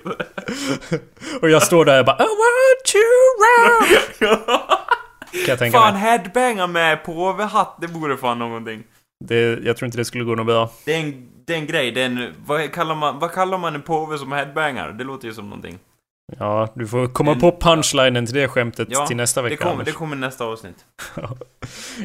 [1.42, 3.04] Och jag står där och bara I want you
[3.44, 4.40] round.
[5.32, 6.02] Kan jag tänka fan, mig.
[6.02, 8.84] headbanga med påvehatt, det vore fan någonting.
[9.26, 10.70] Det, jag tror inte det skulle gå något bra.
[10.86, 13.58] Det är en, det är en grej, det är en, vad, kallar man, vad kallar
[13.58, 14.92] man en påve som headbangar?
[14.92, 15.80] Det låter ju som någonting.
[16.40, 19.64] Ja, du får komma En- på punchlinen till det skämtet Ja, till nästa Det vecka.
[19.64, 19.86] kommer, Anders.
[19.88, 20.76] det kommer nästa avsnitt.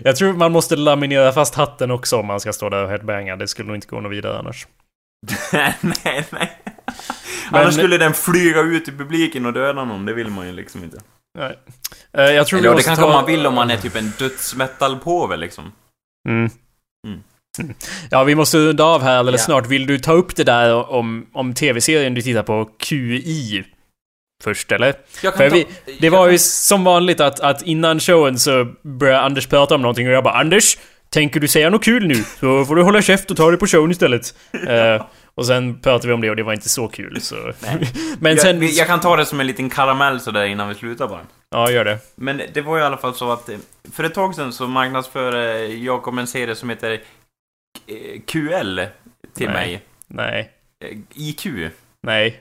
[0.04, 3.36] Jag tror man måste laminera fast hatten också om man ska stå där och headbanga.
[3.36, 4.66] Det skulle nog inte gå något vidare annars.
[5.52, 6.26] nej, nej.
[6.30, 6.48] Men-
[7.60, 10.84] Annars skulle den flyga ut i publiken och döda någon, det vill man ju liksom
[10.84, 10.98] inte.
[11.38, 11.58] Nej.
[12.12, 13.12] Eh, Jag tror Eller vi ja, det måste kanske ta...
[13.12, 15.72] man vill om man är typ en dödsmetallpåve liksom.
[16.28, 16.50] Mm.
[17.06, 17.20] Mm.
[18.10, 19.44] Ja, vi måste runda av här alldeles Ja.
[19.44, 19.66] snart.
[19.66, 23.64] Vill du ta upp det där om, om tv-serien du tittar på, QI?
[24.44, 24.94] Först, eller?
[25.22, 25.66] Jag För vi,
[26.00, 29.82] det var jag ju som vanligt att, att innan showen så började Anders prata om
[29.82, 30.78] någonting och jag bara Anders,
[31.10, 32.14] tänker du säga något kul nu?
[32.14, 34.34] Så får du hålla käft och ta det på showen istället.
[34.68, 35.02] Eh,
[35.34, 37.34] Och sen pratade vi om det och det var inte så kul så...
[38.18, 38.68] Men Jag, sen...
[38.74, 41.20] jag kan ta det som en liten karamell sådär innan vi slutar bara.
[41.50, 41.98] Ja, gör det.
[42.14, 43.56] Men det var i alla fall så att eh,
[43.92, 47.00] för ett tag sedan så marknadsförde Jakob en serie som heter
[48.26, 48.80] QL
[49.34, 49.54] till Nej.
[49.54, 49.82] mig.
[50.06, 50.52] Nej.
[50.84, 51.46] Eh, IQ.
[52.02, 52.40] Nej.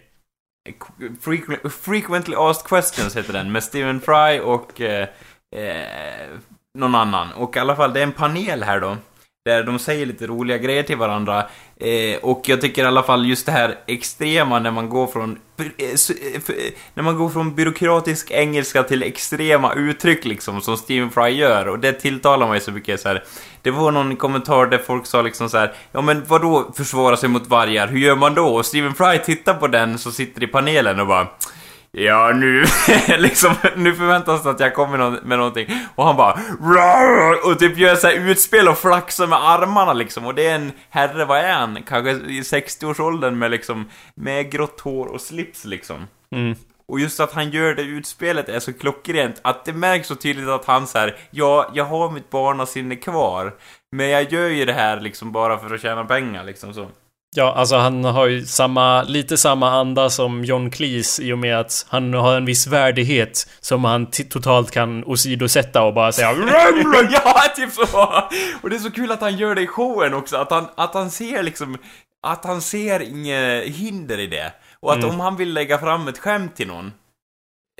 [1.21, 5.07] Frequent, Frequently Asked Questions heter den, med Stephen Fry och eh,
[5.55, 6.29] eh,
[6.73, 7.33] någon annan.
[7.33, 8.97] Och i alla fall, det är en panel här då.
[9.45, 11.45] Där de säger lite roliga grejer till varandra.
[11.79, 15.39] Eh, och jag tycker i alla fall just det här extrema när man går från...
[15.57, 15.89] Eh, eh,
[16.33, 21.67] eh, när man går från byråkratisk engelska till extrema uttryck liksom, som Stephen Fry gör.
[21.67, 23.23] Och det tilltalar mig så mycket så här.
[23.61, 25.73] Det var någon kommentar där folk sa liksom så här.
[25.91, 27.87] Ja men vadå försvara sig mot vargar?
[27.87, 28.47] Hur gör man då?
[28.47, 31.27] Och Stephen Fry tittar på den som sitter i panelen och bara...
[31.97, 32.65] Ja, nu,
[33.17, 35.67] liksom, nu förväntas det att jag kommer med någonting.
[35.95, 40.25] Och han bara "Rar!" och typ gör så utspel och flaxar med armarna liksom.
[40.25, 41.83] Och det är en herre, vad är han?
[41.87, 46.07] Kanske i 60-årsåldern med liksom, med grått hår och slips liksom.
[46.35, 46.55] Mm.
[46.87, 50.49] Och just att han gör det utspelet är så klockrent, att det märks så tydligt
[50.49, 53.53] att han så här, ja, jag har mitt barnasinne kvar.
[53.91, 56.89] Men jag gör ju det här liksom bara för att tjäna pengar liksom så.
[57.37, 61.59] Ja, alltså han har ju samma, lite samma anda som John Cleese i och med
[61.59, 66.27] att han har en viss värdighet som han totalt kan åsidosätta och bara säga
[67.11, 68.23] ja, typ så!
[68.61, 70.93] Och det är så kul att han gör det i showen också, att han, att
[70.93, 71.77] han ser liksom...
[72.27, 74.53] Att han ser inget hinder i det.
[74.79, 75.09] Och att Mm.
[75.09, 76.85] om han vill lägga fram ett skämt till någon,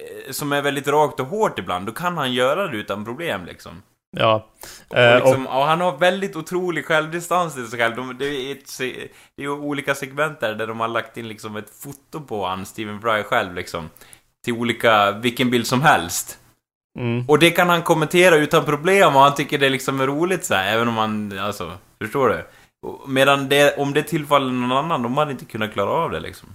[0.01, 3.45] eh, som är väldigt rakt och hårt ibland, då kan han göra det utan problem
[3.45, 3.81] liksom.
[4.15, 4.47] Ja.
[4.89, 7.95] Och, Eh, liksom, och han har väldigt otrolig självdistans till sig själv.
[7.95, 8.77] De, det, är ett,
[9.37, 12.65] det är olika segment där, där de har lagt in liksom ett foto på han,
[12.65, 13.89] Stephen Fry själv liksom.
[14.45, 16.39] Till olika, vilken bild som helst.
[16.99, 17.25] mm.
[17.29, 20.53] Och det kan han kommentera utan problem och han tycker det liksom är roligt så
[20.53, 22.45] här, även om han, alltså, förstår du?
[23.07, 26.49] Medan det, om det tillfaller någon annan, de hade inte kunnat klara av det liksom.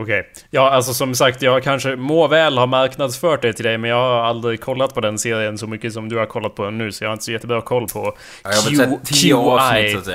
[0.00, 0.30] Okej.
[0.50, 3.96] Ja, alltså som sagt, jag kanske må väl ha marknadsfört det till dig, men jag
[3.96, 6.92] har aldrig kollat på den serien så mycket som du har kollat på den nu,
[6.92, 10.10] så jag har inte så jättebra koll på Ja, jag har sett tio avsnitt så.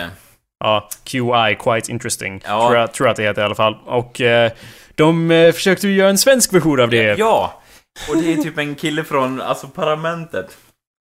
[0.60, 2.42] Ja, QI, Quite Interesting.
[2.46, 2.68] Ja.
[2.68, 3.78] Tror, jag, tror att det heter i alla fall.
[3.86, 4.52] Och eh,
[4.96, 7.20] de eh, försökte ju göra en svensk version av det.
[7.20, 7.62] Ja!
[8.10, 10.58] Och det är typ en kille från, alltså Parlamentet.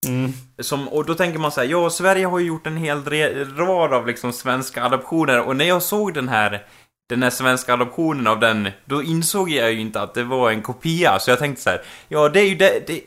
[0.07, 0.33] Mm.
[0.63, 3.05] Som, och då tänker man så här, ja, Sverige har ju gjort en hel
[3.57, 6.63] rad av liksom svenska adoptioner och när jag såg den här
[7.09, 10.63] den här svenska adoptionen av den, då insåg jag ju inte att det var en
[10.63, 13.01] kopia, så jag tänkte så här, ja det är ju det, det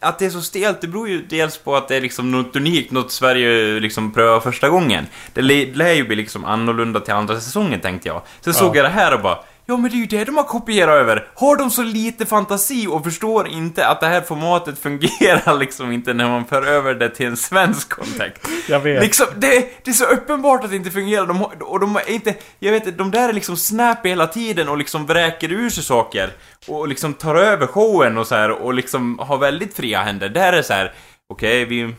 [0.00, 2.56] att det är så stelt, det beror ju dels på att det är liksom något
[2.56, 5.06] unikt, något Sverige liksom prövar första gången.
[5.34, 8.22] Det lä- lär ju bli liksom annorlunda till andra säsongen tänkte jag.
[8.40, 8.76] Sen såg Ja.
[8.76, 11.28] jag det här och bara, Ja men det är ju det de har kopierat över.
[11.34, 16.14] Har de så lite fantasi och förstår inte att det här formatet fungerar liksom inte
[16.14, 18.48] när man för över det till en svensk kontext?
[18.68, 19.02] Jag vet.
[19.02, 21.26] Liksom, det, det är så uppenbart att det inte fungerar.
[21.26, 24.78] De, och de är inte, jag vet de där är liksom snappy hela tiden och
[24.78, 26.30] liksom vräker ur sig saker.
[26.68, 30.28] Och liksom tar över showen och så här och liksom har väldigt fria händer.
[30.28, 30.92] Där är så här,
[31.28, 31.94] okej vi...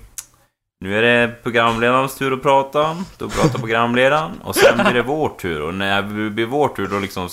[0.79, 5.29] Nu är det programledarens tur att prata, då pratar programledaren och sen blir det vår
[5.29, 7.29] tur och när det blir vår tur då liksom...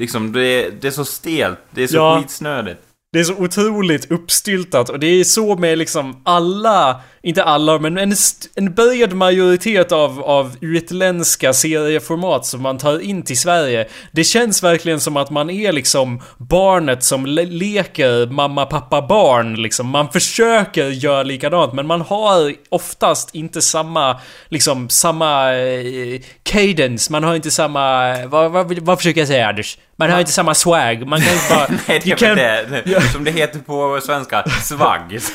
[0.00, 2.18] Liksom det, det är så stelt, det är så Ja.
[2.20, 2.80] skitsnödigt.
[3.12, 7.98] Det är så otroligt uppstyltat och det är så med liksom alla, inte alla, men
[7.98, 8.14] en,
[8.54, 13.88] en bred majoritet av, av utländska serieformat som man tar in till Sverige.
[14.12, 19.54] Det känns verkligen som att man är liksom barnet som le- leker mamma, pappa, barn
[19.62, 19.86] liksom.
[19.88, 24.16] Man försöker göra likadant men man har oftast inte samma,
[24.48, 27.12] liksom samma eh, cadence.
[27.12, 29.78] Man har inte samma, vad, vad, vad försöker jag säga Anders?
[29.96, 31.06] Man har inte samma swag.
[31.06, 31.66] Man kan inte bara...
[31.88, 34.74] Nej, det är can't- det, som det heter på svenska, så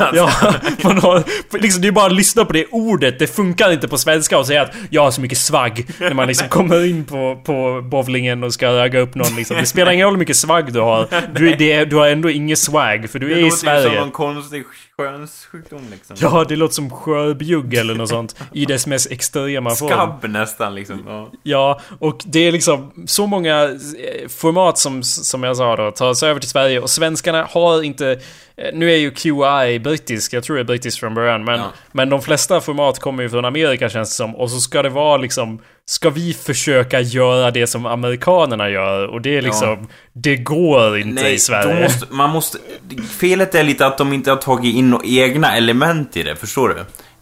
[0.04, 0.30] att Ja,
[0.84, 1.24] man har,
[1.58, 3.20] liksom, det är bara att lyssna på det ordet.
[3.20, 5.86] Det funkar inte på svenska och säga att jag har så mycket swag.
[6.00, 9.58] När man liksom kommer in på, på bowlingen och ska ragga upp någon liksom.
[9.58, 11.08] Det spelar ingen roll hur mycket swag du har.
[11.34, 13.60] Du, det, du har ändå ingen swag, för du Det är i låter ju som
[13.60, 14.00] Sverige.
[14.00, 14.64] någon konstig
[14.98, 16.16] skönssjukdom liksom.
[16.20, 18.36] Ja, det låter som skörbjugg eller något sånt.
[18.54, 19.90] I dess mest extrema form.
[19.90, 21.04] Skabb nästan liksom.
[21.08, 21.32] Ja.
[21.44, 26.24] Ja, och det är liksom så många eh, format som, som jag sa då, tas
[26.24, 28.20] över till Sverige och svenskarna har inte...
[28.58, 31.72] eh, Nu är ju QI brittisk, jag tror det är brittiskt från början, men, Ja.
[31.92, 34.36] men de flesta format kommer ju från Amerika känns det som.
[34.36, 35.62] Och så ska det vara liksom...
[35.88, 39.08] Ska vi försöka göra det som amerikanerna gör?
[39.08, 39.88] Och det är liksom...
[40.14, 41.84] Det går inte i Sverige.
[41.84, 42.58] måste, man måste...
[43.20, 46.70] Felet är lite att de inte har tagit in några egna element i det, förstår
[46.70, 46.76] du?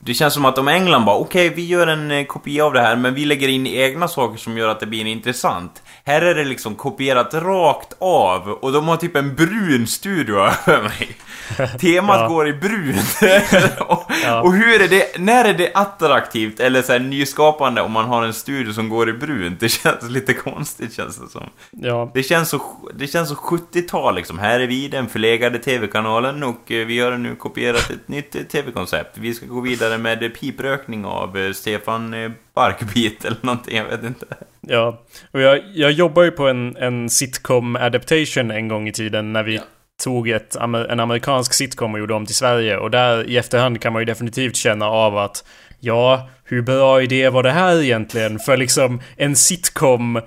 [0.06, 2.82] Det känns som att om England bara, okej vi gör en eh, kopia av det
[2.82, 5.82] här, men vi lägger in egna saker som gör att det blir intressant.
[6.06, 10.36] Här är det liksom kopierat rakt av, och de har typ en brun studio
[10.68, 11.10] över mig.
[11.80, 12.28] Temat Ja.
[12.28, 13.18] går i brunt.
[13.88, 14.42] och, Ja.
[14.42, 18.24] och hur är det, när är det attraktivt eller så här nyskapande om man har
[18.24, 19.60] en studio som går i brunt?
[19.60, 21.44] Det känns lite konstigt känns det som.
[21.72, 22.12] Ja.
[22.14, 22.62] Det känns så,
[22.96, 24.40] det känns så 70-tal liksom.
[24.40, 29.18] Här är vi, den förlegade TV-kanalen och eh, vi har nu kopierat ett nytt TV-koncept.
[29.18, 33.86] Vi ska gå vidare med eh, piprökning av eh, Stefan eh, Barkbit eller någonting, jag
[33.86, 34.26] vet inte.
[34.62, 39.34] Ja, och jag, jag jobbar ju på en, en sitcom adaptation en gång i tiden
[39.34, 39.60] när vi
[40.04, 42.78] tog ett, en amerikansk sitcom och gjorde om till Sverige.
[42.78, 45.44] Och där i efterhand kan man ju definitivt känna av att
[45.80, 48.40] ja, hur bra idé var det här egentligen?
[48.40, 50.22] För liksom en sitcom,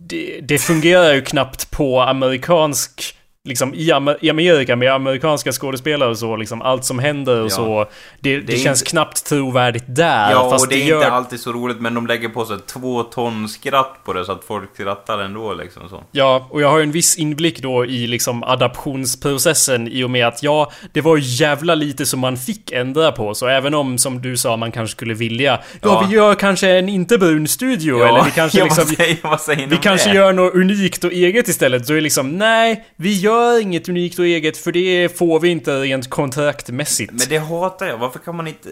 [0.00, 3.16] det, det fungerar ju knappt på amerikansk
[3.48, 7.46] Liksom i, Amer- i Amerika med amerikanska skådespelare och så, liksom allt som händer och
[7.46, 7.50] Ja.
[7.50, 7.86] så.
[8.20, 10.30] Det, det, är känns inte- knappt trovärdigt där.
[10.30, 12.56] Ja, fast och det är gör inte alltid så roligt, men de lägger på sig
[12.66, 16.02] två ton skratt på det så att folk skrattar ändå liksom så.
[16.12, 20.26] Ja, och jag har ju en viss inblick då i liksom adaptionsprocessen i och med
[20.26, 23.34] att ja, det var jävla lite som man fick ändra på.
[23.34, 26.06] Så även om, som du sa, man kanske skulle vilja Ja, Ja.
[26.08, 30.10] vi gör kanske en inte brun studio eller vi kanske ja, liksom säger, vi kanske
[30.10, 30.16] det?
[30.16, 31.86] gör något unikt och eget istället.
[31.86, 35.48] Så är det liksom, nej, vi gör inget unikt och eget för det får vi
[35.48, 37.12] inte rent kontraktmässigt.
[37.12, 38.68] Men det hatar jag, varför kan man inte...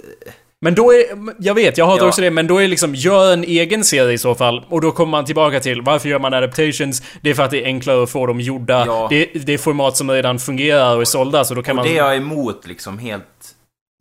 [0.62, 1.04] Men då är,
[1.38, 2.08] jag vet, jag hatar Ja.
[2.08, 4.64] också det, men då är liksom, gör en egen serie i så fall.
[4.68, 7.02] Och då kommer man tillbaka till, varför gör man adaptations?
[7.22, 8.84] Det är för att det är enklare att få dem gjorda.
[8.86, 9.06] Ja.
[9.10, 11.92] Det, det är format som redan fungerar och är sålda, så då kan Och man...
[11.92, 13.24] det är jag emot liksom helt...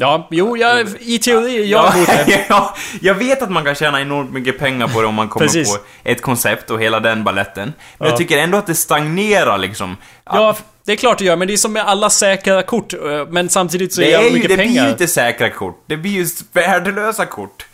[0.01, 2.45] Ja, jo, jag, i teori, jag emot det.
[2.49, 5.45] ja, jag vet att man kan tjäna enormt mycket pengar på det om man kommer
[5.47, 5.73] Precis.
[5.73, 7.73] på ett koncept och hela den balletten.
[7.97, 8.05] Men Ja.
[8.11, 9.97] jag tycker ändå att det stagnerar liksom.
[10.25, 12.93] Ja, det är klart det gör, men det är som med alla säkra kort.
[12.93, 14.83] eh, Men samtidigt så är det det är ju, mycket det blir pengar.
[14.85, 15.83] ju inte säkra kort.
[15.87, 17.65] Det blir ju värdelösa kort.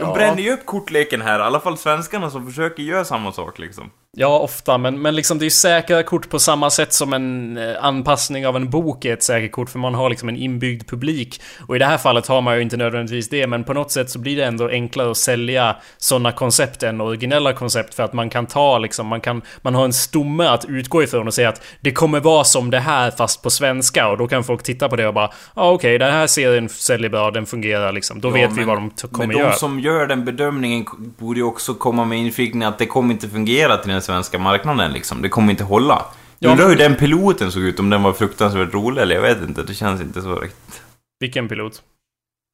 [0.00, 3.58] De bränner ju upp kortleken här, i alla fall svenskarna som försöker göra samma sak
[3.58, 3.90] liksom.
[4.16, 7.56] Ja, ofta, men, men liksom det är ju säkra kort på samma sätt som en
[7.56, 10.88] eh, anpassning av en bok är ett säkert kort, för man har liksom en inbyggd
[10.90, 11.40] publik.
[11.66, 14.10] Och i det här fallet har man ju inte nödvändigtvis det, men på något sätt
[14.10, 18.30] så blir det ändå enklare att sälja sådana koncept än originella koncept, för att man
[18.30, 21.62] kan ta liksom, man kan, man har en stomme att utgå ifrån och säga att
[21.80, 24.96] det kommer vara som det här fast på svenska, och då kan folk titta på
[24.96, 28.28] det och bara, ja ah, okej, den här serien säljer bra, den fungerar liksom, då
[28.28, 29.52] Ja, vet vi men- vad de kommer göra.
[29.74, 30.86] Som gör den bedömningen
[31.18, 34.92] borde ju också komma med inflikningen att det kommer inte fungera till den svenska marknaden
[34.92, 35.22] liksom.
[35.22, 36.04] Det kommer inte hålla.
[36.38, 39.42] Ja, undrar hur den piloten såg ut, om den var fruktansvärt rolig eller jag vet
[39.42, 39.62] inte.
[39.62, 40.82] Det känns inte så riktigt.
[41.20, 41.82] Vilken pilot?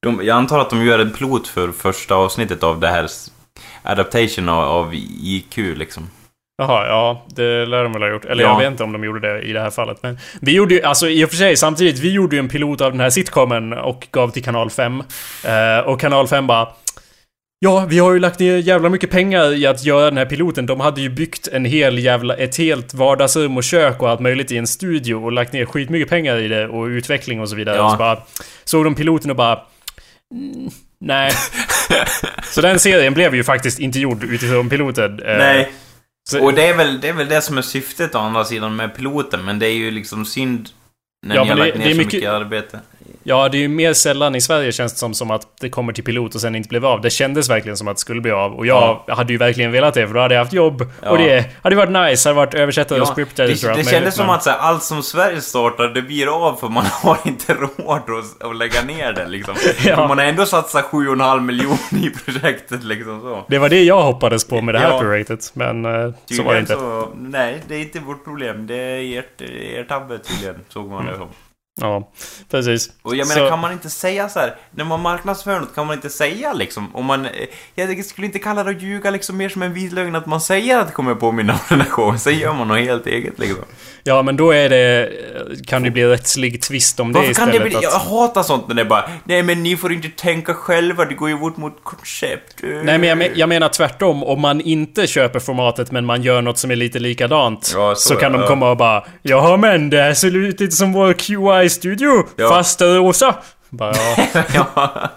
[0.03, 3.07] De, jag antar att de gör en pilot för första avsnittet av det här
[3.83, 4.93] adaptation av, av
[5.23, 6.09] IQ liksom.
[6.57, 8.25] Jaha, ja, det lär de väl ha gjort.
[8.25, 8.49] Eller Ja.
[8.49, 9.97] jag vet inte om de gjorde det i det här fallet.
[10.03, 12.81] Men vi gjorde ju, alltså i och för sig, samtidigt, vi gjorde ju en pilot
[12.81, 15.03] av den här sitcomen och gav till kanal 5.
[15.43, 16.67] Eh, och kanal 5 bara...
[17.63, 20.65] Ja, vi har ju lagt ner jävla mycket pengar i att göra den här piloten.
[20.65, 24.51] De hade ju byggt en hel jävla, ett helt vardagsrum och kök och allt möjligt
[24.51, 27.75] i en studio och lagt ner skitmycket pengar i det och utveckling och så vidare.
[27.75, 27.85] Ja.
[27.85, 28.23] Och så bara
[28.63, 29.59] såg de piloten och bara...
[30.33, 31.31] "Mm, Nej.
[32.43, 35.19] så den serien blev ju faktiskt inte gjord utifrån piloten.
[35.23, 35.71] Eh, Nej.
[36.29, 38.75] så- Och det är, väl, det är väl det som är syftet å andra sidan
[38.75, 40.69] med piloten, men det är ju liksom synd
[41.27, 42.79] när Ja, ni har lagt ner det så mycket- mycket arbete.
[43.23, 45.93] Ja, det är ju mer sällan i Sverige känns det som, som att det kommer
[45.93, 47.01] till pilot och sen inte blev av.
[47.01, 48.53] Det kändes verkligen som att det skulle bli av.
[48.53, 50.89] Och jag hade ju verkligen velat det, för då hade jag haft jobb.
[51.03, 51.09] Ja.
[51.09, 52.29] Och det hade varit nice.
[52.29, 54.49] Hade varit översättare och Ja, script det, editor och det allt kändes som att så
[54.49, 58.55] här, allt som Sverige startar, det blir av för man har inte råd att, att
[58.55, 59.55] lägga ner det liksom.
[59.85, 60.07] Ja.
[60.07, 63.45] Man har ändå satsat 7,5 miljoner i projektet liksom så.
[63.47, 64.99] Det var det jag hoppades på med det här Ja.
[64.99, 65.51] projektet.
[65.53, 66.73] Men eh, så var det inte.
[66.73, 68.67] Så, nej, det är inte vårt problem.
[68.67, 71.27] Det är ert, er tabbe tydligen, såg man det som.
[71.81, 72.11] Ja,
[72.51, 72.89] precis.
[73.01, 75.87] Och jag menar, Så- kan man inte säga så här, när man marknadsför något kan
[75.87, 77.25] man inte säga liksom, om man...
[77.25, 77.31] eh,
[77.75, 80.41] Jag skulle inte kalla det att ljuga liksom mer som en vit lögn att man
[80.41, 83.39] säger att det kommer påminna om den här showen, sen gör man något helt eget
[83.39, 83.63] liksom.
[84.03, 85.09] Ja, men då är det...
[85.67, 87.63] Kan det bli rättslig tvist om det Varför kan istället.
[87.63, 87.75] det bli...
[87.87, 91.05] att- Jag hatar sånt när det är bara, nej men ni får inte tänka själva,
[91.05, 92.55] det går ju bort mot koncept.
[92.63, 96.41] Nej men jag, men jag menar tvärtom, om man inte köper formatet men man gör
[96.41, 97.71] något som är lite likadant.
[97.75, 98.47] Ja, så, så kan är de det.
[98.47, 101.13] komma och bara Jaha men det här ser ut lite som vår
[101.61, 102.49] QI-studio, Ja.
[102.49, 103.35] fast rosa.
[103.69, 104.43] Bara, ja.
[104.53, 105.09] ja.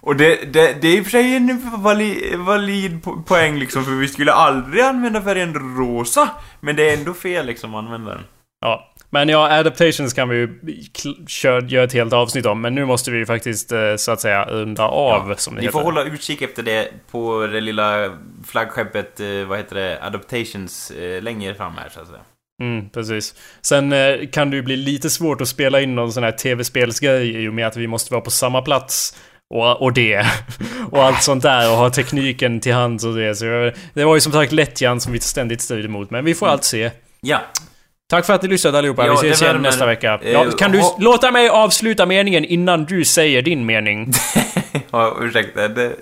[0.00, 3.84] Och det, det, det är i och för sig en valid, valid po- poäng liksom,
[3.84, 6.28] för vi skulle aldrig använda färgen rosa.
[6.60, 8.24] Men det är ändå fel liksom att använda den.
[8.60, 8.84] ja.
[9.10, 10.48] Men ja, adaptations kan vi ju
[11.26, 12.60] kör, göra ett helt avsnitt om.
[12.60, 15.66] Men nu måste vi ju faktiskt eh, så att säga runda av som det Ni
[15.66, 15.78] heter.
[15.78, 18.10] får hålla utkik efter det på det lilla
[18.46, 22.18] flaggskeppet, eh, vad heter det, Adaptations, eh, längre fram här så att säga.
[22.62, 23.34] Mm, precis.
[23.62, 27.44] Sen eh, kan det ju bli lite svårt att spela in någon sån här tv-spelsgrej
[27.44, 29.16] i och med att vi måste vara på samma plats.
[29.54, 30.26] Och, och det.
[30.90, 33.34] och allt sånt där och ha tekniken till hands och det.
[33.34, 36.10] Så jag, det var ju som sagt lättjan som vi ständigt stod emot.
[36.10, 36.90] Men vi får allt se.
[37.20, 37.40] Ja.
[38.10, 39.06] Tack för att ni lyssnade allihopa.
[39.06, 40.20] Ja, vi ses igen nästa vecka.
[40.22, 44.12] Eh, Ja, kan du låta mig avsluta meningen innan du säger din mening?
[44.90, 45.92] ja ursäkta, det...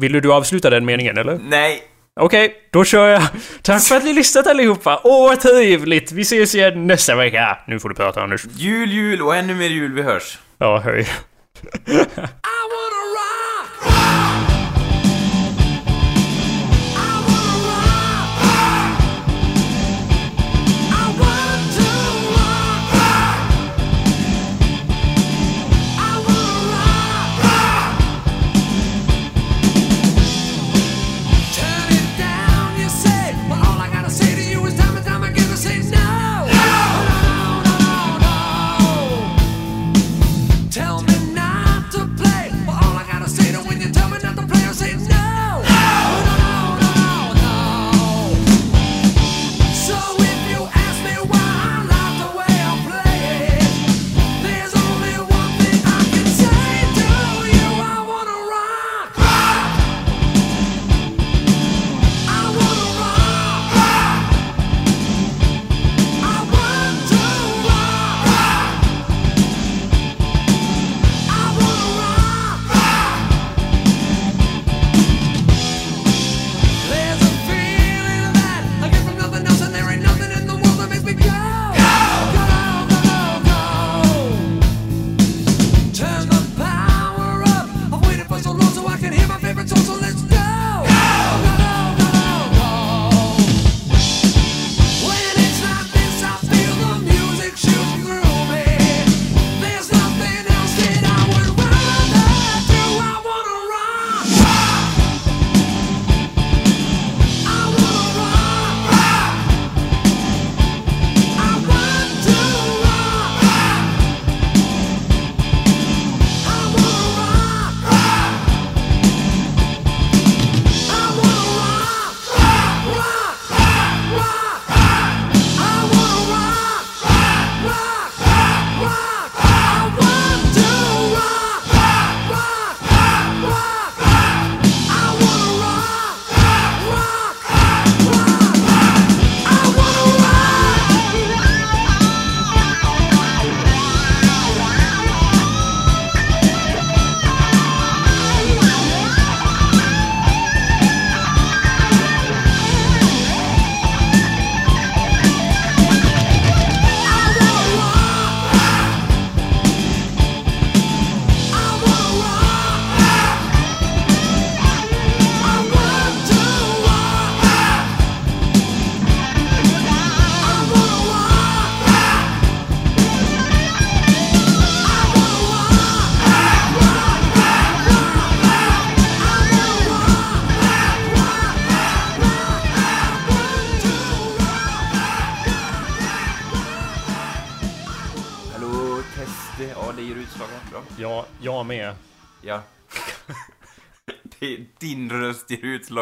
[0.00, 1.38] Vill du avsluta den meningen eller?
[1.48, 1.82] Nej.
[2.20, 3.22] Okej, då kör jag.
[3.62, 5.00] Tack för att ni lyssnat allihopa.
[5.04, 6.12] Åh, vad trevligt.
[6.12, 7.58] Vi ses igen nästa vecka.
[7.66, 8.44] Nu får du prata Anders.
[8.56, 10.38] Jul, jul och ännu mer jul, vi hörs.
[10.58, 11.06] Ja, hej.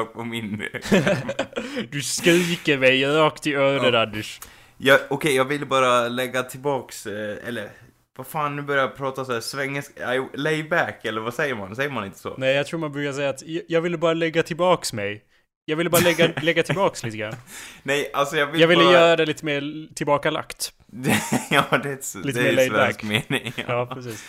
[0.01, 0.63] Utslag på min.
[1.91, 4.03] Du skriker mig rakt i öronen Ja.
[4.03, 4.41] Anders.
[4.79, 7.69] Ja, Okej, jag ville bara lägga tillbaks, eh, eller
[8.17, 11.77] vad fan, nu börjar jag prata så här svengelska, lay back, eller vad säger man?
[11.77, 12.35] Säger man inte så?
[12.39, 15.23] Nej, jag tror man brukar säga att jag- ville bara lägga tillbaks mig.
[15.65, 17.35] Jag ville bara lägga, lägga tillbaks lite grann.
[17.83, 18.93] Nej, alltså jag vill Jag ville bara...
[18.93, 20.73] göra det lite mer tillbakalagt.
[21.51, 23.29] ja, det är, Lite det mer är laid svensk back.
[23.31, 23.53] mening.
[23.69, 24.29] Ja, precis.